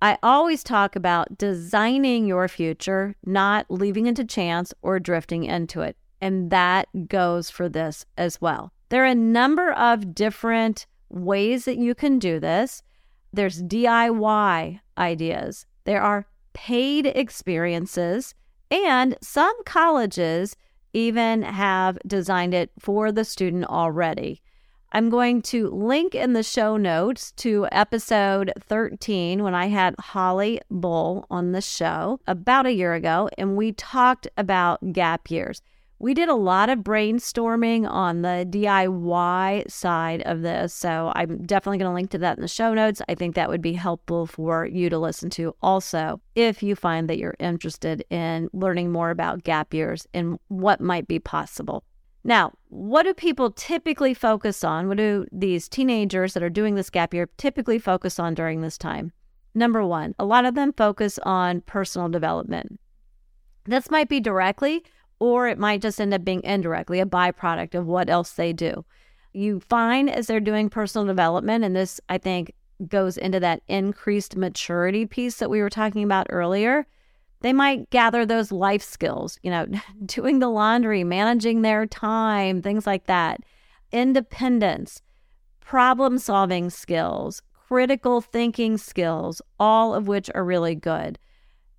I 0.00 0.18
always 0.22 0.62
talk 0.62 0.94
about 0.94 1.36
designing 1.36 2.26
your 2.26 2.46
future, 2.46 3.16
not 3.26 3.66
leaving 3.68 4.06
it 4.06 4.16
to 4.16 4.24
chance 4.24 4.72
or 4.82 5.00
drifting 5.00 5.44
into 5.44 5.80
it. 5.80 5.96
And 6.20 6.50
that 6.50 7.08
goes 7.08 7.50
for 7.50 7.68
this 7.68 8.06
as 8.16 8.40
well. 8.40 8.72
There 8.88 9.02
are 9.02 9.06
a 9.06 9.14
number 9.14 9.72
of 9.72 10.14
different 10.14 10.86
ways 11.08 11.64
that 11.64 11.78
you 11.78 11.94
can 11.94 12.18
do 12.18 12.38
this. 12.38 12.82
There's 13.32 13.62
DIY 13.62 14.80
ideas, 14.96 15.66
there 15.84 16.02
are 16.02 16.26
paid 16.52 17.06
experiences, 17.06 18.34
and 18.70 19.16
some 19.22 19.56
colleges 19.64 20.56
even 20.92 21.42
have 21.42 21.98
designed 22.06 22.54
it 22.54 22.70
for 22.78 23.12
the 23.12 23.24
student 23.24 23.64
already. 23.66 24.42
I'm 24.92 25.08
going 25.08 25.42
to 25.42 25.68
link 25.68 26.16
in 26.16 26.32
the 26.32 26.42
show 26.42 26.76
notes 26.76 27.30
to 27.32 27.68
episode 27.70 28.52
13 28.58 29.42
when 29.44 29.54
I 29.54 29.66
had 29.66 29.94
Holly 30.00 30.60
Bull 30.68 31.26
on 31.30 31.52
the 31.52 31.60
show 31.60 32.18
about 32.26 32.66
a 32.66 32.72
year 32.72 32.94
ago, 32.94 33.28
and 33.38 33.56
we 33.56 33.70
talked 33.70 34.26
about 34.36 34.92
gap 34.92 35.30
years. 35.30 35.62
We 36.02 36.14
did 36.14 36.30
a 36.30 36.34
lot 36.34 36.70
of 36.70 36.78
brainstorming 36.78 37.86
on 37.86 38.22
the 38.22 38.48
DIY 38.48 39.70
side 39.70 40.22
of 40.22 40.40
this. 40.40 40.72
So 40.72 41.12
I'm 41.14 41.44
definitely 41.44 41.76
going 41.76 41.90
to 41.90 41.94
link 41.94 42.10
to 42.12 42.18
that 42.18 42.38
in 42.38 42.40
the 42.40 42.48
show 42.48 42.72
notes. 42.72 43.02
I 43.06 43.14
think 43.14 43.34
that 43.34 43.50
would 43.50 43.60
be 43.60 43.74
helpful 43.74 44.26
for 44.26 44.64
you 44.64 44.88
to 44.88 44.98
listen 44.98 45.28
to 45.30 45.54
also 45.60 46.22
if 46.34 46.62
you 46.62 46.74
find 46.74 47.10
that 47.10 47.18
you're 47.18 47.36
interested 47.38 48.02
in 48.08 48.48
learning 48.54 48.90
more 48.90 49.10
about 49.10 49.44
gap 49.44 49.74
years 49.74 50.06
and 50.14 50.38
what 50.48 50.80
might 50.80 51.06
be 51.06 51.18
possible. 51.18 51.84
Now, 52.24 52.54
what 52.68 53.02
do 53.02 53.12
people 53.12 53.50
typically 53.50 54.14
focus 54.14 54.64
on? 54.64 54.88
What 54.88 54.96
do 54.96 55.26
these 55.30 55.68
teenagers 55.68 56.32
that 56.32 56.42
are 56.42 56.48
doing 56.48 56.76
this 56.76 56.88
gap 56.88 57.12
year 57.12 57.28
typically 57.36 57.78
focus 57.78 58.18
on 58.18 58.32
during 58.32 58.62
this 58.62 58.78
time? 58.78 59.12
Number 59.54 59.84
one, 59.84 60.14
a 60.18 60.24
lot 60.24 60.46
of 60.46 60.54
them 60.54 60.72
focus 60.72 61.18
on 61.24 61.60
personal 61.60 62.08
development. 62.08 62.80
This 63.66 63.90
might 63.90 64.08
be 64.08 64.20
directly 64.20 64.82
or 65.20 65.46
it 65.46 65.58
might 65.58 65.82
just 65.82 66.00
end 66.00 66.12
up 66.12 66.24
being 66.24 66.42
indirectly 66.42 66.98
a 66.98 67.06
byproduct 67.06 67.74
of 67.74 67.86
what 67.86 68.10
else 68.10 68.32
they 68.32 68.52
do. 68.52 68.84
You 69.32 69.60
find 69.60 70.10
as 70.10 70.26
they're 70.26 70.40
doing 70.40 70.68
personal 70.68 71.06
development, 71.06 71.62
and 71.62 71.76
this 71.76 72.00
I 72.08 72.18
think 72.18 72.54
goes 72.88 73.16
into 73.16 73.38
that 73.40 73.62
increased 73.68 74.36
maturity 74.36 75.06
piece 75.06 75.36
that 75.36 75.50
we 75.50 75.60
were 75.60 75.70
talking 75.70 76.02
about 76.02 76.26
earlier. 76.30 76.86
They 77.42 77.52
might 77.52 77.90
gather 77.90 78.26
those 78.26 78.50
life 78.50 78.82
skills, 78.82 79.38
you 79.42 79.50
know, 79.50 79.66
doing 80.06 80.40
the 80.40 80.48
laundry, 80.48 81.04
managing 81.04 81.62
their 81.62 81.86
time, 81.86 82.62
things 82.62 82.86
like 82.86 83.06
that, 83.06 83.40
independence, 83.92 85.02
problem 85.60 86.18
solving 86.18 86.70
skills, 86.70 87.42
critical 87.68 88.20
thinking 88.20 88.78
skills, 88.78 89.40
all 89.60 89.94
of 89.94 90.08
which 90.08 90.30
are 90.34 90.44
really 90.44 90.74
good. 90.74 91.18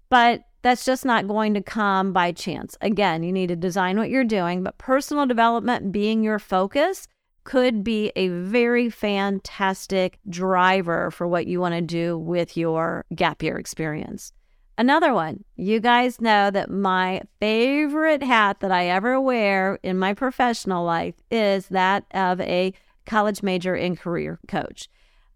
But 0.10 0.44
that's 0.62 0.86
just 0.86 1.06
not 1.06 1.28
going 1.28 1.54
to 1.54 1.62
come 1.62 2.14
by 2.14 2.32
chance. 2.32 2.78
Again, 2.82 3.24
you 3.24 3.32
need 3.32 3.48
to 3.48 3.56
design 3.56 3.98
what 3.98 4.10
you're 4.10 4.24
doing, 4.24 4.64
but 4.64 4.78
personal 4.78 5.26
development 5.26 5.92
being 5.92 6.24
your 6.24 6.40
focus 6.40 7.08
could 7.44 7.84
be 7.84 8.12
a 8.16 8.28
very 8.28 8.90
fantastic 8.90 10.20
driver 10.30 11.10
for 11.10 11.28
what 11.28 11.48
you 11.48 11.60
want 11.60 11.74
to 11.74 11.82
do 11.82 12.18
with 12.18 12.56
your 12.56 13.06
gap 13.16 13.42
year 13.42 13.58
experience. 13.58 14.32
Another 14.78 15.14
one, 15.14 15.44
you 15.56 15.80
guys 15.80 16.22
know 16.22 16.50
that 16.50 16.70
my 16.70 17.22
favorite 17.40 18.24
hat 18.24 18.62
that 18.62 18.72
I 18.72 18.88
ever 18.88 19.20
wear 19.20 19.80
in 19.84 19.98
my 19.98 20.14
professional 20.14 20.86
life 20.86 21.16
is 21.30 21.68
that 21.68 22.06
of 22.12 22.40
a 22.42 22.74
college 23.06 23.44
major 23.44 23.76
and 23.76 24.00
career 24.00 24.40
coach. 24.48 24.88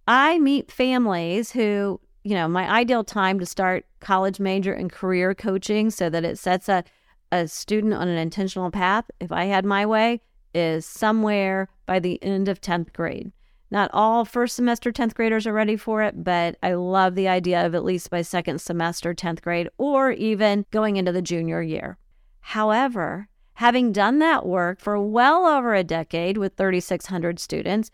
I 0.08 0.40
meet 0.40 0.72
families 0.72 1.52
who 1.52 2.00
you 2.26 2.34
know, 2.34 2.48
my 2.48 2.68
ideal 2.68 3.04
time 3.04 3.40
to 3.40 3.46
start 3.46 3.86
college 4.00 4.40
major 4.40 4.74
and 4.74 4.92
career 4.92 5.36
coaching 5.36 5.92
so 5.92 6.10
that 6.10 6.26
it 6.26 6.40
sets 6.40 6.68
a, 6.68 6.84
a 7.32 7.48
student 7.48 7.94
on 7.94 8.08
an 8.08 8.18
intentional 8.18 8.72
path, 8.72 9.06
if 9.20 9.32
I 9.32 9.46
had 9.46 9.64
my 9.64 9.86
way, 9.86 10.22
is 10.52 10.88
somewhere 10.88 11.70
by 11.86 12.00
the 12.00 12.22
end 12.24 12.48
of 12.48 12.60
10th 12.60 12.92
grade. 12.94 13.32
Not 13.70 13.92
all 13.94 14.26
first 14.26 14.56
semester 14.56 14.92
10th 14.92 15.14
graders 15.14 15.46
are 15.46 15.54
ready 15.54 15.78
for 15.78 16.02
it, 16.02 16.24
but 16.24 16.58
I 16.64 16.74
love 16.74 17.14
the 17.14 17.28
idea 17.28 17.64
of 17.64 17.76
at 17.76 17.84
least 17.86 18.10
by 18.10 18.24
second 18.24 18.60
semester 18.60 19.14
10th 19.14 19.44
grade 19.44 19.70
or 19.78 20.10
even 20.12 20.66
going 20.72 20.98
into 20.98 21.12
the 21.12 21.22
junior 21.22 21.62
year. 21.62 22.00
However, 22.40 23.28
having 23.54 23.92
done 23.92 24.18
that 24.20 24.48
work 24.48 24.80
for 24.80 25.00
well 25.00 25.46
over 25.46 25.76
a 25.76 25.84
decade 25.84 26.40
with 26.40 26.58
3,600 26.58 27.38
students, 27.38 27.92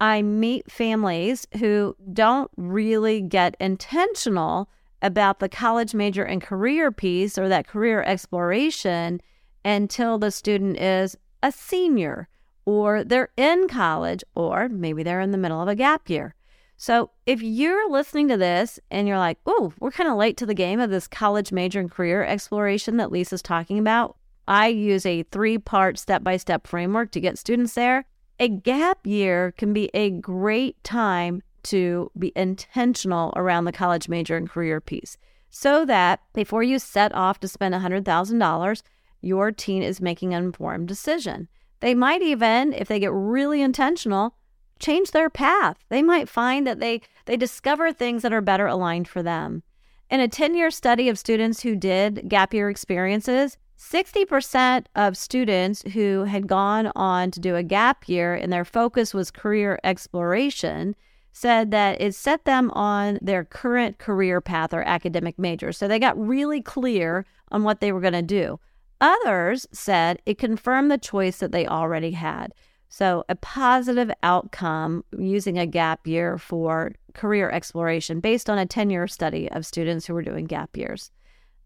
I 0.00 0.22
meet 0.22 0.70
families 0.70 1.46
who 1.58 1.96
don't 2.12 2.50
really 2.56 3.20
get 3.20 3.56
intentional 3.60 4.68
about 5.02 5.38
the 5.38 5.48
college 5.48 5.94
major 5.94 6.24
and 6.24 6.42
career 6.42 6.90
piece 6.90 7.38
or 7.38 7.48
that 7.48 7.68
career 7.68 8.02
exploration 8.02 9.20
until 9.64 10.18
the 10.18 10.30
student 10.30 10.78
is 10.78 11.16
a 11.42 11.52
senior 11.52 12.28
or 12.64 13.04
they're 13.04 13.30
in 13.36 13.68
college 13.68 14.24
or 14.34 14.68
maybe 14.68 15.02
they're 15.02 15.20
in 15.20 15.30
the 15.30 15.38
middle 15.38 15.60
of 15.60 15.68
a 15.68 15.74
gap 15.74 16.08
year. 16.08 16.34
So 16.76 17.10
if 17.26 17.42
you're 17.42 17.90
listening 17.90 18.28
to 18.28 18.36
this 18.36 18.80
and 18.90 19.06
you're 19.06 19.18
like, 19.18 19.38
oh, 19.46 19.72
we're 19.78 19.90
kind 19.90 20.10
of 20.10 20.16
late 20.16 20.36
to 20.38 20.46
the 20.46 20.54
game 20.54 20.80
of 20.80 20.90
this 20.90 21.06
college 21.06 21.52
major 21.52 21.80
and 21.80 21.90
career 21.90 22.24
exploration 22.24 22.96
that 22.96 23.12
Lisa's 23.12 23.42
talking 23.42 23.78
about, 23.78 24.16
I 24.48 24.68
use 24.68 25.06
a 25.06 25.22
three 25.24 25.58
part 25.58 25.98
step 25.98 26.22
by 26.24 26.36
step 26.36 26.66
framework 26.66 27.10
to 27.12 27.20
get 27.20 27.38
students 27.38 27.74
there. 27.74 28.06
A 28.40 28.48
gap 28.48 29.06
year 29.06 29.52
can 29.52 29.72
be 29.72 29.90
a 29.94 30.10
great 30.10 30.82
time 30.82 31.42
to 31.64 32.10
be 32.18 32.32
intentional 32.34 33.32
around 33.36 33.64
the 33.64 33.72
college 33.72 34.08
major 34.08 34.36
and 34.36 34.48
career 34.48 34.80
piece 34.80 35.16
so 35.50 35.84
that 35.86 36.20
before 36.32 36.64
you 36.64 36.80
set 36.80 37.14
off 37.14 37.38
to 37.40 37.48
spend 37.48 37.74
$100,000, 37.74 38.82
your 39.20 39.52
teen 39.52 39.82
is 39.82 40.00
making 40.00 40.34
an 40.34 40.44
informed 40.44 40.88
decision. 40.88 41.48
They 41.78 41.94
might 41.94 42.22
even, 42.22 42.72
if 42.72 42.88
they 42.88 42.98
get 42.98 43.12
really 43.12 43.62
intentional, 43.62 44.34
change 44.80 45.12
their 45.12 45.30
path. 45.30 45.76
They 45.88 46.02
might 46.02 46.28
find 46.28 46.66
that 46.66 46.80
they 46.80 47.02
they 47.26 47.36
discover 47.36 47.92
things 47.92 48.22
that 48.22 48.32
are 48.32 48.40
better 48.40 48.66
aligned 48.66 49.06
for 49.06 49.22
them. 49.22 49.62
In 50.10 50.20
a 50.20 50.28
10-year 50.28 50.70
study 50.70 51.08
of 51.08 51.18
students 51.18 51.62
who 51.62 51.76
did 51.76 52.28
gap 52.28 52.52
year 52.52 52.68
experiences, 52.68 53.56
60% 53.78 54.86
of 54.94 55.16
students 55.16 55.82
who 55.92 56.24
had 56.24 56.46
gone 56.46 56.90
on 56.94 57.30
to 57.30 57.40
do 57.40 57.56
a 57.56 57.62
gap 57.62 58.08
year 58.08 58.34
and 58.34 58.52
their 58.52 58.64
focus 58.64 59.12
was 59.12 59.30
career 59.30 59.78
exploration 59.84 60.94
said 61.32 61.72
that 61.72 62.00
it 62.00 62.14
set 62.14 62.44
them 62.44 62.70
on 62.70 63.18
their 63.20 63.44
current 63.44 63.98
career 63.98 64.40
path 64.40 64.72
or 64.72 64.82
academic 64.82 65.38
major. 65.38 65.72
So 65.72 65.88
they 65.88 65.98
got 65.98 66.18
really 66.18 66.62
clear 66.62 67.26
on 67.50 67.64
what 67.64 67.80
they 67.80 67.90
were 67.90 68.00
going 68.00 68.12
to 68.12 68.22
do. 68.22 68.60
Others 69.00 69.66
said 69.72 70.22
it 70.24 70.38
confirmed 70.38 70.90
the 70.90 70.98
choice 70.98 71.38
that 71.38 71.50
they 71.52 71.66
already 71.66 72.12
had. 72.12 72.54
So, 72.88 73.24
a 73.28 73.34
positive 73.34 74.12
outcome 74.22 75.04
using 75.18 75.58
a 75.58 75.66
gap 75.66 76.06
year 76.06 76.38
for 76.38 76.92
career 77.12 77.50
exploration 77.50 78.20
based 78.20 78.48
on 78.48 78.56
a 78.56 78.66
10 78.66 78.88
year 78.88 79.08
study 79.08 79.50
of 79.50 79.66
students 79.66 80.06
who 80.06 80.14
were 80.14 80.22
doing 80.22 80.44
gap 80.44 80.76
years. 80.76 81.10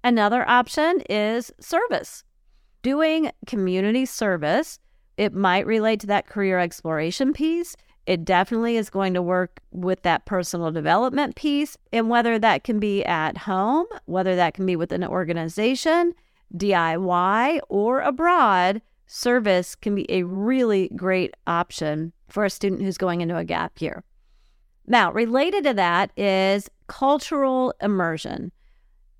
Another 0.04 0.48
option 0.48 1.02
is 1.10 1.52
service. 1.60 2.24
Doing 2.82 3.32
community 3.46 4.06
service, 4.06 4.78
it 5.16 5.34
might 5.34 5.66
relate 5.66 6.00
to 6.00 6.06
that 6.06 6.28
career 6.28 6.58
exploration 6.58 7.32
piece. 7.32 7.76
It 8.06 8.24
definitely 8.24 8.76
is 8.76 8.88
going 8.88 9.12
to 9.14 9.22
work 9.22 9.60
with 9.70 10.02
that 10.02 10.24
personal 10.24 10.70
development 10.70 11.36
piece. 11.36 11.76
And 11.92 12.08
whether 12.08 12.38
that 12.38 12.64
can 12.64 12.78
be 12.78 13.04
at 13.04 13.36
home, 13.36 13.86
whether 14.06 14.36
that 14.36 14.54
can 14.54 14.64
be 14.64 14.76
with 14.76 14.92
an 14.92 15.04
organization, 15.04 16.14
DIY, 16.56 17.60
or 17.68 18.00
abroad, 18.00 18.80
service 19.06 19.74
can 19.74 19.94
be 19.94 20.10
a 20.10 20.22
really 20.22 20.90
great 20.96 21.34
option 21.46 22.12
for 22.28 22.44
a 22.44 22.50
student 22.50 22.82
who's 22.82 22.98
going 22.98 23.20
into 23.20 23.36
a 23.36 23.44
gap 23.44 23.80
year. 23.80 24.04
Now, 24.86 25.12
related 25.12 25.64
to 25.64 25.74
that 25.74 26.10
is 26.16 26.70
cultural 26.86 27.74
immersion. 27.82 28.52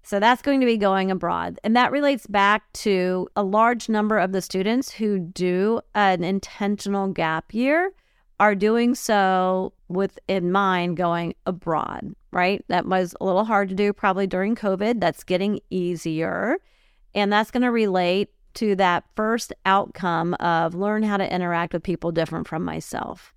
So 0.09 0.19
that's 0.19 0.41
going 0.41 0.61
to 0.61 0.67
be 0.67 0.79
going 0.79 1.11
abroad. 1.11 1.61
And 1.63 1.77
that 1.77 1.93
relates 1.93 2.27
back 2.27 2.73
to 2.73 3.29
a 3.37 3.43
large 3.43 3.91
number 3.91 4.17
of 4.17 4.33
the 4.33 4.41
students 4.41 4.91
who 4.91 5.19
do 5.19 5.83
an 5.95 6.25
intentional 6.25 7.09
gap 7.09 7.53
year 7.53 7.93
are 8.41 8.55
doing 8.55 8.95
so 8.95 9.75
with 9.89 10.19
in 10.27 10.51
mind 10.51 10.97
going 10.97 11.35
abroad, 11.45 12.15
right? 12.31 12.65
That 12.69 12.87
was 12.87 13.15
a 13.21 13.25
little 13.27 13.45
hard 13.45 13.69
to 13.69 13.75
do 13.75 13.93
probably 13.93 14.27
during 14.27 14.57
COVID. 14.57 14.99
That's 14.99 15.25
getting 15.25 15.61
easier. 15.69 16.57
And 17.15 17.31
that's 17.31 17.51
going 17.51 17.65
to 17.65 17.71
relate 17.71 18.31
to 18.55 18.77
that 18.77 19.05
first 19.15 19.53
outcome 19.67 20.33
of 20.41 20.75
learn 20.75 21.03
how 21.03 21.19
to 21.19 21.35
interact 21.35 21.75
with 21.75 21.83
people 21.83 22.13
different 22.13 22.49
from 22.49 22.65
myself. 22.65 23.35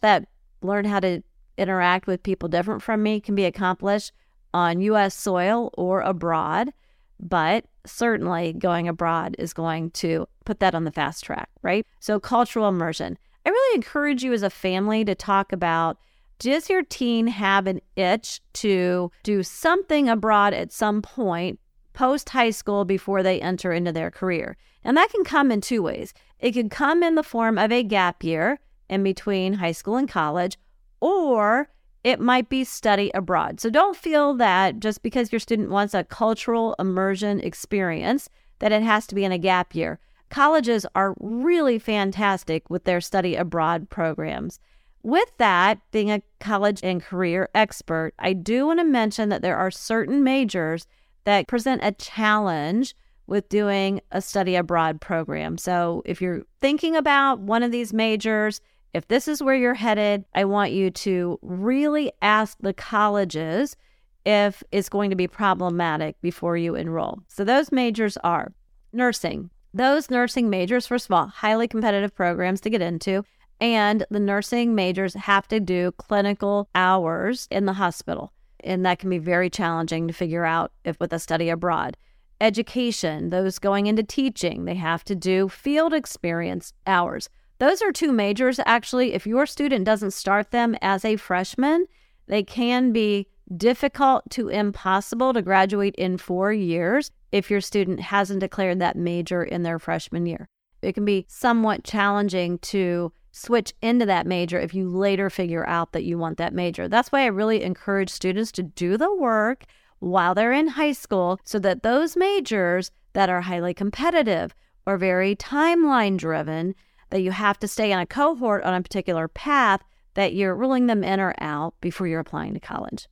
That 0.00 0.28
learn 0.62 0.84
how 0.84 1.00
to 1.00 1.24
interact 1.58 2.06
with 2.06 2.22
people 2.22 2.48
different 2.48 2.84
from 2.84 3.02
me 3.02 3.18
can 3.18 3.34
be 3.34 3.46
accomplished 3.46 4.12
on 4.54 4.80
US 4.80 5.14
soil 5.14 5.70
or 5.76 6.00
abroad, 6.00 6.72
but 7.20 7.66
certainly 7.84 8.54
going 8.54 8.88
abroad 8.88 9.36
is 9.38 9.52
going 9.52 9.90
to 9.90 10.26
put 10.46 10.60
that 10.60 10.74
on 10.74 10.84
the 10.84 10.92
fast 10.92 11.24
track, 11.24 11.50
right? 11.62 11.86
So, 12.00 12.18
cultural 12.18 12.68
immersion. 12.68 13.18
I 13.44 13.50
really 13.50 13.76
encourage 13.76 14.22
you 14.22 14.32
as 14.32 14.42
a 14.42 14.48
family 14.48 15.04
to 15.04 15.14
talk 15.14 15.52
about 15.52 15.98
does 16.38 16.68
your 16.68 16.82
teen 16.82 17.26
have 17.28 17.66
an 17.66 17.80
itch 17.96 18.40
to 18.54 19.10
do 19.22 19.42
something 19.42 20.08
abroad 20.08 20.52
at 20.52 20.72
some 20.72 21.02
point 21.02 21.60
post 21.92 22.30
high 22.30 22.50
school 22.50 22.84
before 22.84 23.22
they 23.22 23.40
enter 23.40 23.72
into 23.72 23.92
their 23.92 24.10
career? 24.10 24.56
And 24.82 24.96
that 24.96 25.10
can 25.10 25.24
come 25.24 25.50
in 25.52 25.60
two 25.60 25.82
ways. 25.82 26.12
It 26.40 26.52
can 26.52 26.68
come 26.68 27.02
in 27.02 27.14
the 27.14 27.22
form 27.22 27.56
of 27.56 27.70
a 27.70 27.82
gap 27.82 28.24
year 28.24 28.58
in 28.88 29.02
between 29.02 29.54
high 29.54 29.72
school 29.72 29.96
and 29.96 30.08
college, 30.08 30.58
or 31.00 31.68
it 32.04 32.20
might 32.20 32.50
be 32.50 32.62
study 32.62 33.10
abroad. 33.14 33.60
So 33.60 33.70
don't 33.70 33.96
feel 33.96 34.34
that 34.34 34.78
just 34.78 35.02
because 35.02 35.32
your 35.32 35.40
student 35.40 35.70
wants 35.70 35.94
a 35.94 36.04
cultural 36.04 36.76
immersion 36.78 37.40
experience 37.40 38.28
that 38.58 38.72
it 38.72 38.82
has 38.82 39.06
to 39.08 39.14
be 39.14 39.24
in 39.24 39.32
a 39.32 39.38
gap 39.38 39.74
year. 39.74 39.98
Colleges 40.28 40.86
are 40.94 41.14
really 41.18 41.78
fantastic 41.78 42.68
with 42.68 42.84
their 42.84 43.00
study 43.00 43.34
abroad 43.34 43.88
programs. 43.88 44.60
With 45.02 45.30
that, 45.38 45.78
being 45.92 46.10
a 46.10 46.22
college 46.40 46.80
and 46.82 47.02
career 47.02 47.48
expert, 47.54 48.14
I 48.18 48.32
do 48.32 48.66
want 48.66 48.80
to 48.80 48.84
mention 48.84 49.28
that 49.30 49.42
there 49.42 49.56
are 49.56 49.70
certain 49.70 50.22
majors 50.22 50.86
that 51.24 51.46
present 51.46 51.82
a 51.84 51.92
challenge 51.92 52.94
with 53.26 53.48
doing 53.48 54.00
a 54.10 54.20
study 54.20 54.56
abroad 54.56 55.00
program. 55.00 55.56
So 55.56 56.02
if 56.04 56.20
you're 56.20 56.42
thinking 56.60 56.96
about 56.96 57.40
one 57.40 57.62
of 57.62 57.72
these 57.72 57.92
majors, 57.92 58.60
if 58.94 59.08
this 59.08 59.26
is 59.26 59.42
where 59.42 59.56
you're 59.56 59.74
headed, 59.74 60.24
I 60.34 60.44
want 60.44 60.70
you 60.70 60.90
to 60.90 61.38
really 61.42 62.12
ask 62.22 62.56
the 62.60 62.72
colleges 62.72 63.76
if 64.24 64.62
it's 64.70 64.88
going 64.88 65.10
to 65.10 65.16
be 65.16 65.26
problematic 65.26 66.16
before 66.22 66.56
you 66.56 66.76
enroll. 66.76 67.18
So 67.28 67.44
those 67.44 67.72
majors 67.72 68.16
are 68.18 68.52
nursing. 68.92 69.50
Those 69.74 70.08
nursing 70.08 70.48
majors, 70.48 70.86
first 70.86 71.06
of 71.06 71.12
all, 71.12 71.26
highly 71.26 71.66
competitive 71.66 72.14
programs 72.14 72.60
to 72.62 72.70
get 72.70 72.80
into. 72.80 73.24
And 73.60 74.06
the 74.10 74.20
nursing 74.20 74.76
majors 74.76 75.14
have 75.14 75.48
to 75.48 75.58
do 75.58 75.90
clinical 75.92 76.68
hours 76.74 77.48
in 77.50 77.66
the 77.66 77.72
hospital. 77.72 78.32
And 78.60 78.86
that 78.86 79.00
can 79.00 79.10
be 79.10 79.18
very 79.18 79.50
challenging 79.50 80.06
to 80.06 80.14
figure 80.14 80.44
out 80.44 80.72
if 80.84 80.98
with 81.00 81.12
a 81.12 81.18
study 81.18 81.48
abroad. 81.48 81.96
Education, 82.40 83.30
those 83.30 83.58
going 83.58 83.86
into 83.86 84.04
teaching, 84.04 84.64
they 84.64 84.74
have 84.76 85.04
to 85.04 85.14
do 85.16 85.48
field 85.48 85.92
experience 85.92 86.72
hours. 86.86 87.28
Those 87.58 87.82
are 87.82 87.92
two 87.92 88.12
majors, 88.12 88.58
actually. 88.66 89.14
If 89.14 89.26
your 89.26 89.46
student 89.46 89.84
doesn't 89.84 90.12
start 90.12 90.50
them 90.50 90.76
as 90.82 91.04
a 91.04 91.16
freshman, 91.16 91.86
they 92.26 92.42
can 92.42 92.92
be 92.92 93.28
difficult 93.56 94.28
to 94.30 94.48
impossible 94.48 95.32
to 95.34 95.42
graduate 95.42 95.94
in 95.96 96.18
four 96.18 96.52
years 96.52 97.10
if 97.30 97.50
your 97.50 97.60
student 97.60 98.00
hasn't 98.00 98.40
declared 98.40 98.80
that 98.80 98.96
major 98.96 99.42
in 99.42 99.62
their 99.62 99.78
freshman 99.78 100.26
year. 100.26 100.48
It 100.82 100.94
can 100.94 101.04
be 101.04 101.26
somewhat 101.28 101.84
challenging 101.84 102.58
to 102.58 103.12
switch 103.32 103.74
into 103.82 104.06
that 104.06 104.26
major 104.26 104.60
if 104.60 104.74
you 104.74 104.88
later 104.88 105.28
figure 105.28 105.66
out 105.66 105.92
that 105.92 106.04
you 106.04 106.18
want 106.18 106.38
that 106.38 106.54
major. 106.54 106.88
That's 106.88 107.10
why 107.10 107.22
I 107.22 107.26
really 107.26 107.62
encourage 107.62 108.10
students 108.10 108.52
to 108.52 108.62
do 108.62 108.96
the 108.96 109.12
work 109.14 109.64
while 109.98 110.34
they're 110.34 110.52
in 110.52 110.68
high 110.68 110.92
school 110.92 111.40
so 111.44 111.58
that 111.60 111.82
those 111.82 112.16
majors 112.16 112.90
that 113.14 113.30
are 113.30 113.40
highly 113.40 113.74
competitive 113.74 114.54
or 114.86 114.98
very 114.98 115.34
timeline 115.34 116.16
driven 116.16 116.74
that 117.10 117.22
you 117.22 117.30
have 117.30 117.58
to 117.60 117.68
stay 117.68 117.92
in 117.92 117.98
a 117.98 118.06
cohort 118.06 118.64
on 118.64 118.74
a 118.74 118.82
particular 118.82 119.28
path 119.28 119.82
that 120.14 120.34
you're 120.34 120.54
ruling 120.54 120.86
them 120.86 121.04
in 121.04 121.20
or 121.20 121.34
out 121.40 121.74
before 121.80 122.06
you're 122.06 122.20
applying 122.20 122.54
to 122.54 122.60
college. 122.60 123.08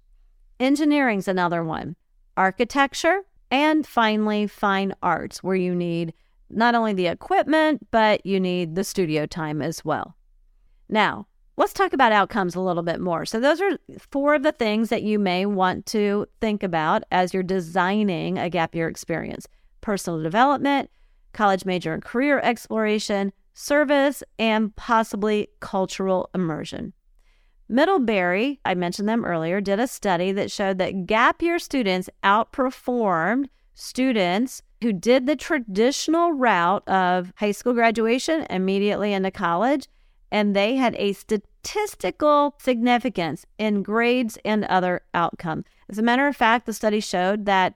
Engineering's 0.60 1.28
another 1.28 1.64
one. 1.64 1.96
Architecture, 2.36 3.22
and 3.50 3.86
finally, 3.86 4.46
fine 4.46 4.94
arts, 5.02 5.42
where 5.42 5.56
you 5.56 5.74
need 5.74 6.14
not 6.48 6.74
only 6.74 6.92
the 6.92 7.06
equipment, 7.06 7.86
but 7.90 8.24
you 8.24 8.38
need 8.38 8.74
the 8.74 8.84
studio 8.84 9.26
time 9.26 9.60
as 9.60 9.84
well. 9.84 10.16
Now, 10.88 11.26
let's 11.56 11.72
talk 11.72 11.92
about 11.92 12.12
outcomes 12.12 12.54
a 12.54 12.60
little 12.60 12.82
bit 12.82 13.00
more. 13.00 13.24
So, 13.26 13.40
those 13.40 13.60
are 13.60 13.78
four 13.98 14.34
of 14.34 14.42
the 14.42 14.52
things 14.52 14.88
that 14.88 15.02
you 15.02 15.18
may 15.18 15.46
want 15.46 15.86
to 15.86 16.26
think 16.40 16.62
about 16.62 17.02
as 17.10 17.34
you're 17.34 17.42
designing 17.42 18.38
a 18.38 18.48
gap 18.48 18.74
year 18.74 18.88
experience 18.88 19.46
personal 19.80 20.22
development, 20.22 20.88
college 21.32 21.64
major 21.64 21.92
and 21.92 22.04
career 22.04 22.38
exploration, 22.38 23.32
service, 23.54 24.22
and 24.38 24.74
possibly 24.76 25.48
cultural 25.60 26.30
immersion. 26.34 26.92
Middlebury, 27.68 28.60
I 28.64 28.74
mentioned 28.74 29.08
them 29.08 29.24
earlier, 29.24 29.60
did 29.60 29.80
a 29.80 29.86
study 29.86 30.32
that 30.32 30.50
showed 30.50 30.78
that 30.78 31.06
gap 31.06 31.40
year 31.40 31.58
students 31.58 32.10
outperformed 32.22 33.46
students 33.74 34.62
who 34.82 34.92
did 34.92 35.26
the 35.26 35.36
traditional 35.36 36.32
route 36.32 36.86
of 36.88 37.32
high 37.36 37.52
school 37.52 37.72
graduation 37.72 38.46
immediately 38.50 39.12
into 39.12 39.30
college, 39.30 39.88
and 40.30 40.54
they 40.54 40.76
had 40.76 40.94
a 40.96 41.12
statistical 41.12 42.54
significance 42.58 43.46
in 43.58 43.82
grades 43.82 44.38
and 44.44 44.64
other 44.64 45.02
outcomes. 45.14 45.64
As 45.88 45.98
a 45.98 46.02
matter 46.02 46.26
of 46.26 46.36
fact, 46.36 46.66
the 46.66 46.72
study 46.72 47.00
showed 47.00 47.46
that 47.46 47.74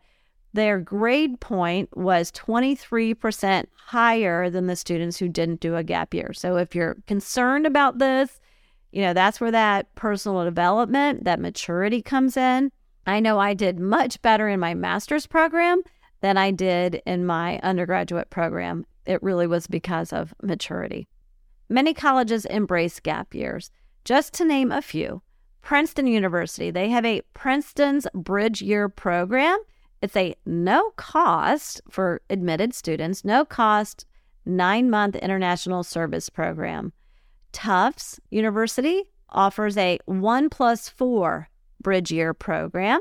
their 0.57 0.81
grade 0.81 1.39
point 1.39 1.97
was 1.97 2.33
23% 2.33 3.67
higher 3.77 4.51
than 4.51 4.67
the 4.67 4.75
students 4.75 5.19
who 5.19 5.29
didn't 5.29 5.61
do 5.61 5.77
a 5.77 5.85
gap 5.85 6.13
year. 6.13 6.33
So 6.33 6.57
if 6.57 6.75
you're 6.75 6.97
concerned 7.07 7.67
about 7.67 7.99
this, 7.99 8.41
you 8.91 9.03
know, 9.03 9.13
that's 9.13 9.41
where 9.41 9.51
that 9.53 9.95
personal 9.95 10.45
development, 10.45 11.25
that 11.25 11.41
maturity 11.41 12.03
comes 12.03 12.37
in. 12.37 12.73
I 13.07 13.21
know 13.21 13.39
I 13.39 13.55
did 13.55 13.79
much 13.79 14.21
better 14.23 14.49
in 14.49 14.59
my 14.59 14.75
master's 14.75 15.27
program 15.27 15.83
than 16.23 16.39
I 16.39 16.51
did 16.51 17.03
in 17.07 17.27
my 17.27 17.61
undergraduate 17.63 18.31
program. 18.31 18.87
It 19.05 19.23
really 19.23 19.47
was 19.47 19.67
because 19.67 20.13
of 20.13 20.35
maturity. 20.43 21.07
Many 21.69 21.95
colleges 21.95 22.47
embrace 22.47 22.99
gap 22.99 23.35
years. 23.35 23.71
Just 24.05 24.33
to 24.35 24.45
name 24.45 24.73
a 24.73 24.83
few, 24.83 25.23
Princeton 25.61 26.07
University, 26.07 26.71
they 26.71 26.89
have 26.89 27.05
a 27.05 27.23
Princeton's 27.35 28.07
Bridge 28.15 28.63
Year 28.63 28.89
program 28.89 29.59
it's 30.07 30.17
a 30.17 30.37
no 30.47 30.91
cost 30.95 31.81
for 31.91 32.21
admitted 32.31 32.73
students, 32.73 33.25
no 33.25 33.45
cost 33.45 34.07
nine 34.45 34.89
month 34.89 35.17
international 35.17 35.83
service 35.83 36.31
program. 36.31 36.93
Tufts 37.51 38.21
University 38.31 39.03
offers 39.31 39.77
a 39.77 39.99
one 40.05 40.49
plus 40.49 40.89
four 40.89 41.49
bridge 41.83 42.13
year 42.13 42.33
program. 42.35 43.01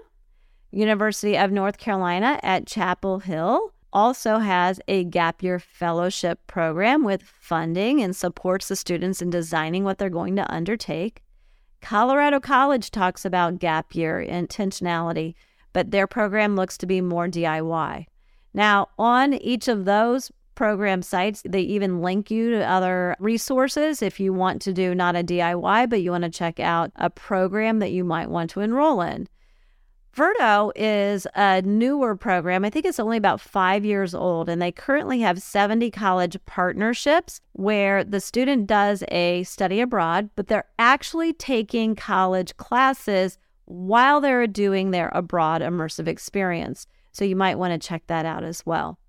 University 0.72 1.38
of 1.38 1.52
North 1.52 1.78
Carolina 1.78 2.40
at 2.42 2.66
Chapel 2.66 3.20
Hill 3.20 3.72
also 3.94 4.40
has 4.40 4.82
a 4.88 5.04
gap 5.04 5.44
year 5.44 5.60
fellowship 5.60 6.40
program 6.48 7.04
with 7.04 7.22
funding 7.22 8.02
and 8.02 8.16
supports 8.16 8.68
the 8.68 8.76
students 8.76 9.22
in 9.22 9.30
designing 9.30 9.84
what 9.84 10.00
they're 10.00 10.10
going 10.10 10.36
to 10.38 10.52
undertake. 10.52 11.22
Colorado 11.84 12.40
College 12.40 12.90
talks 12.90 13.26
about 13.26 13.60
gap 13.60 13.94
year 13.94 14.26
intentionality 14.28 15.36
but 15.76 15.92
their 15.92 16.08
program 16.08 16.56
looks 16.56 16.78
to 16.78 16.86
be 16.86 17.02
more 17.02 17.28
DIY. 17.28 18.06
Now, 18.54 18.88
on 18.98 19.34
each 19.34 19.68
of 19.68 19.84
those 19.84 20.32
program 20.56 21.02
sites, 21.02 21.44
they 21.46 21.60
even 21.60 22.02
link 22.02 22.32
you 22.32 22.52
to 22.52 22.64
other 22.64 23.14
resources 23.20 24.02
if 24.02 24.18
you 24.18 24.32
want 24.32 24.62
to 24.62 24.72
do 24.72 24.96
not 24.96 25.18
a 25.18 25.24
DIY, 25.24 25.90
but 25.90 26.02
you 26.02 26.12
want 26.12 26.24
to 26.24 26.30
check 26.30 26.62
out 26.62 26.92
a 26.96 27.10
program 27.10 27.80
that 27.80 27.92
you 27.92 28.06
might 28.06 28.30
want 28.30 28.52
to 28.52 28.62
enroll 28.62 29.02
in. 29.02 29.28
Verto 30.16 30.72
is 30.78 31.28
a 31.36 31.62
newer 31.64 32.16
program. 32.16 32.64
I 32.64 32.70
think 32.70 32.86
it's 32.86 33.02
only 33.02 33.18
about 33.18 33.42
five 33.42 33.84
years 33.84 34.16
old, 34.16 34.48
and 34.48 34.62
they 34.62 34.72
currently 34.72 35.20
have 35.20 35.42
70 35.42 35.92
college 35.92 36.38
partnerships 36.46 37.42
where 37.52 38.02
the 38.02 38.22
student 38.22 38.66
does 38.66 39.04
a 39.10 39.44
study 39.44 39.82
abroad, 39.82 40.30
but 40.38 40.48
they're 40.48 40.70
actually 40.80 41.34
taking 41.34 41.98
college 41.98 42.56
classes 42.56 43.38
while 43.66 44.22
they're 44.22 44.48
doing 44.48 44.92
their 44.92 45.10
abroad 45.10 45.62
immersive 45.62 46.08
experience. 46.08 46.88
So 47.12 47.26
you 47.26 47.36
might 47.36 47.58
want 47.58 47.80
to 47.80 47.88
check 47.88 48.04
that 48.08 48.26
out 48.26 48.44
as 48.44 48.66
well. 48.66 49.00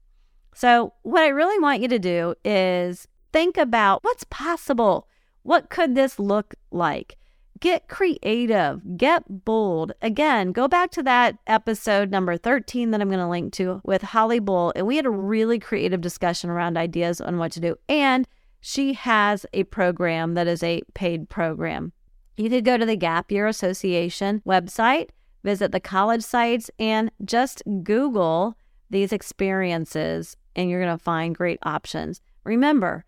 So, 0.55 0.95
what 1.03 1.23
I 1.23 1.29
really 1.29 1.59
want 1.59 1.83
you 1.83 1.89
to 1.89 1.99
do 1.99 2.35
is 2.43 3.07
think 3.33 3.59
about 3.59 4.03
what's 4.03 4.25
possible. 4.25 5.07
What 5.43 5.69
could 5.69 5.95
this 5.95 6.19
look 6.19 6.55
like? 6.71 7.19
Get 7.61 7.89
creative, 7.89 8.97
get 8.97 9.45
bold. 9.45 9.93
Again, 10.01 10.53
go 10.53 10.67
back 10.67 10.91
to 10.93 11.03
that 11.03 11.37
episode 11.47 12.11
number 12.11 12.39
13 12.39 12.91
that 12.91 13.01
I'm 13.03 13.09
going 13.09 13.21
to 13.21 13.29
link 13.29 13.53
to 13.55 13.81
with 13.85 14.01
Holly 14.01 14.39
Bull. 14.39 14.73
And 14.75 14.87
we 14.87 14.97
had 14.97 15.05
a 15.05 15.11
really 15.11 15.59
creative 15.59 16.01
discussion 16.01 16.49
around 16.49 16.79
ideas 16.79 17.21
on 17.21 17.37
what 17.39 17.53
to 17.53 17.61
do. 17.61 17.77
And 17.89 18.27
she 18.61 18.95
has 18.95 19.45
a 19.53 19.65
program 19.65 20.35
that 20.35 20.47
is 20.47 20.63
a 20.63 20.83
paid 20.95 21.29
program. 21.29 21.93
You 22.37 22.51
could 22.51 22.67
go 22.67 22.77
to 22.77 22.85
the 22.85 22.97
Gap 22.97 23.33
Year 23.33 23.47
Association 23.47 24.43
website, 24.47 25.09
visit 25.43 25.73
the 25.73 25.81
college 25.81 26.23
sites, 26.23 26.71
and 26.79 27.11
just 27.25 27.63
Google 27.83 28.57
these 28.91 29.13
experiences, 29.13 30.37
and 30.55 30.69
you're 30.69 30.83
going 30.83 30.97
to 30.97 31.03
find 31.03 31.35
great 31.35 31.59
options. 31.63 32.21
Remember, 32.45 33.07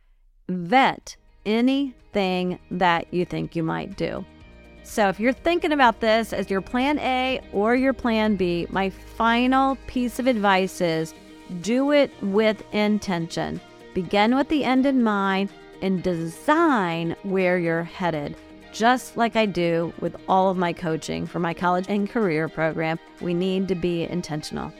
vet 0.49 1.17
anything 1.45 2.59
that 2.71 3.13
you 3.13 3.27
think 3.27 3.55
you 3.55 3.63
might 3.63 3.97
do. 3.97 4.25
So, 4.83 5.11
if 5.11 5.21
you're 5.21 5.35
thinking 5.35 5.73
about 5.73 6.01
this 6.01 6.33
as 6.33 6.49
your 6.49 6.63
plan 6.63 6.99
A 7.01 7.43
or 7.53 7.75
your 7.75 7.93
plan 7.93 8.37
B, 8.37 8.67
my 8.71 8.89
final 8.89 9.77
piece 9.87 10.19
of 10.19 10.27
advice 10.27 10.81
is 10.81 11.13
do 11.61 11.93
it 11.93 12.11
with 12.23 12.63
intention. 12.73 13.61
Begin 13.93 14.35
with 14.35 14.49
the 14.49 14.65
end 14.65 14.87
in 14.87 15.03
mind 15.03 15.51
and 15.83 16.03
design 16.03 17.15
where 17.23 17.59
you're 17.59 17.85
headed. 17.85 18.35
Just 18.73 19.17
like 19.17 19.35
I 19.35 19.47
do 19.47 19.93
with 20.01 20.17
all 20.29 20.51
of 20.51 20.57
my 20.57 20.73
coaching 20.73 21.27
for 21.27 21.39
my 21.39 21.55
college 21.55 21.87
and 21.89 22.09
career 22.09 22.49
program, 22.49 22.99
we 23.21 23.35
need 23.35 23.69
to 23.69 23.75
be 23.75 24.03
intentional. 24.05 24.73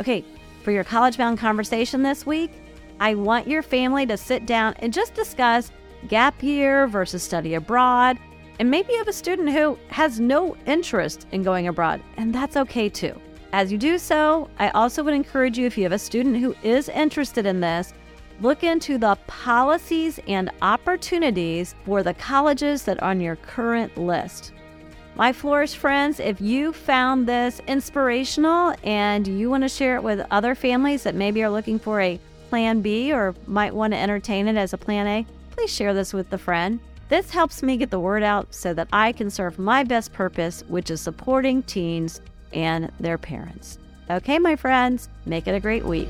Okay, 0.00 0.24
for 0.62 0.72
your 0.72 0.84
college 0.84 1.16
bound 1.16 1.38
conversation 1.38 2.02
this 2.02 2.26
week, 2.26 2.50
I 3.00 3.14
want 3.14 3.46
your 3.46 3.62
family 3.62 4.06
to 4.06 4.16
sit 4.16 4.46
down 4.46 4.74
and 4.78 4.92
just 4.92 5.14
discuss 5.14 5.70
gap 6.08 6.42
year 6.42 6.86
versus 6.86 7.22
study 7.22 7.54
abroad. 7.54 8.18
And 8.58 8.70
maybe 8.70 8.92
you 8.92 8.98
have 8.98 9.08
a 9.08 9.12
student 9.12 9.50
who 9.50 9.78
has 9.88 10.20
no 10.20 10.56
interest 10.66 11.26
in 11.32 11.42
going 11.42 11.68
abroad, 11.68 12.00
and 12.16 12.34
that's 12.34 12.56
okay 12.56 12.88
too. 12.88 13.20
As 13.52 13.70
you 13.70 13.78
do 13.78 13.98
so, 13.98 14.48
I 14.58 14.70
also 14.70 15.02
would 15.02 15.14
encourage 15.14 15.58
you, 15.58 15.66
if 15.66 15.76
you 15.76 15.84
have 15.84 15.92
a 15.92 15.98
student 15.98 16.38
who 16.38 16.54
is 16.62 16.88
interested 16.88 17.46
in 17.46 17.60
this, 17.60 17.92
look 18.40 18.62
into 18.64 18.98
the 18.98 19.16
policies 19.26 20.18
and 20.26 20.50
opportunities 20.62 21.74
for 21.84 22.02
the 22.02 22.14
colleges 22.14 22.82
that 22.84 23.02
are 23.02 23.10
on 23.10 23.20
your 23.20 23.36
current 23.36 23.96
list. 23.96 24.52
My 25.16 25.32
Flourish 25.32 25.76
friends, 25.76 26.18
if 26.18 26.40
you 26.40 26.72
found 26.72 27.28
this 27.28 27.60
inspirational 27.68 28.74
and 28.82 29.26
you 29.28 29.48
want 29.48 29.62
to 29.62 29.68
share 29.68 29.96
it 29.96 30.02
with 30.02 30.26
other 30.32 30.56
families 30.56 31.04
that 31.04 31.14
maybe 31.14 31.44
are 31.44 31.50
looking 31.50 31.78
for 31.78 32.00
a 32.00 32.18
plan 32.50 32.80
B 32.80 33.12
or 33.12 33.34
might 33.46 33.74
want 33.74 33.92
to 33.92 33.98
entertain 33.98 34.48
it 34.48 34.56
as 34.56 34.72
a 34.72 34.78
plan 34.78 35.06
A, 35.06 35.26
please 35.52 35.72
share 35.72 35.94
this 35.94 36.12
with 36.12 36.32
a 36.32 36.38
friend. 36.38 36.80
This 37.08 37.30
helps 37.30 37.62
me 37.62 37.76
get 37.76 37.90
the 37.90 38.00
word 38.00 38.24
out 38.24 38.52
so 38.52 38.74
that 38.74 38.88
I 38.92 39.12
can 39.12 39.30
serve 39.30 39.58
my 39.58 39.84
best 39.84 40.12
purpose, 40.12 40.64
which 40.66 40.90
is 40.90 41.00
supporting 41.00 41.62
teens 41.62 42.20
and 42.52 42.90
their 42.98 43.18
parents. 43.18 43.78
Okay, 44.10 44.38
my 44.38 44.56
friends, 44.56 45.08
make 45.26 45.46
it 45.46 45.54
a 45.54 45.60
great 45.60 45.84
week. 45.84 46.08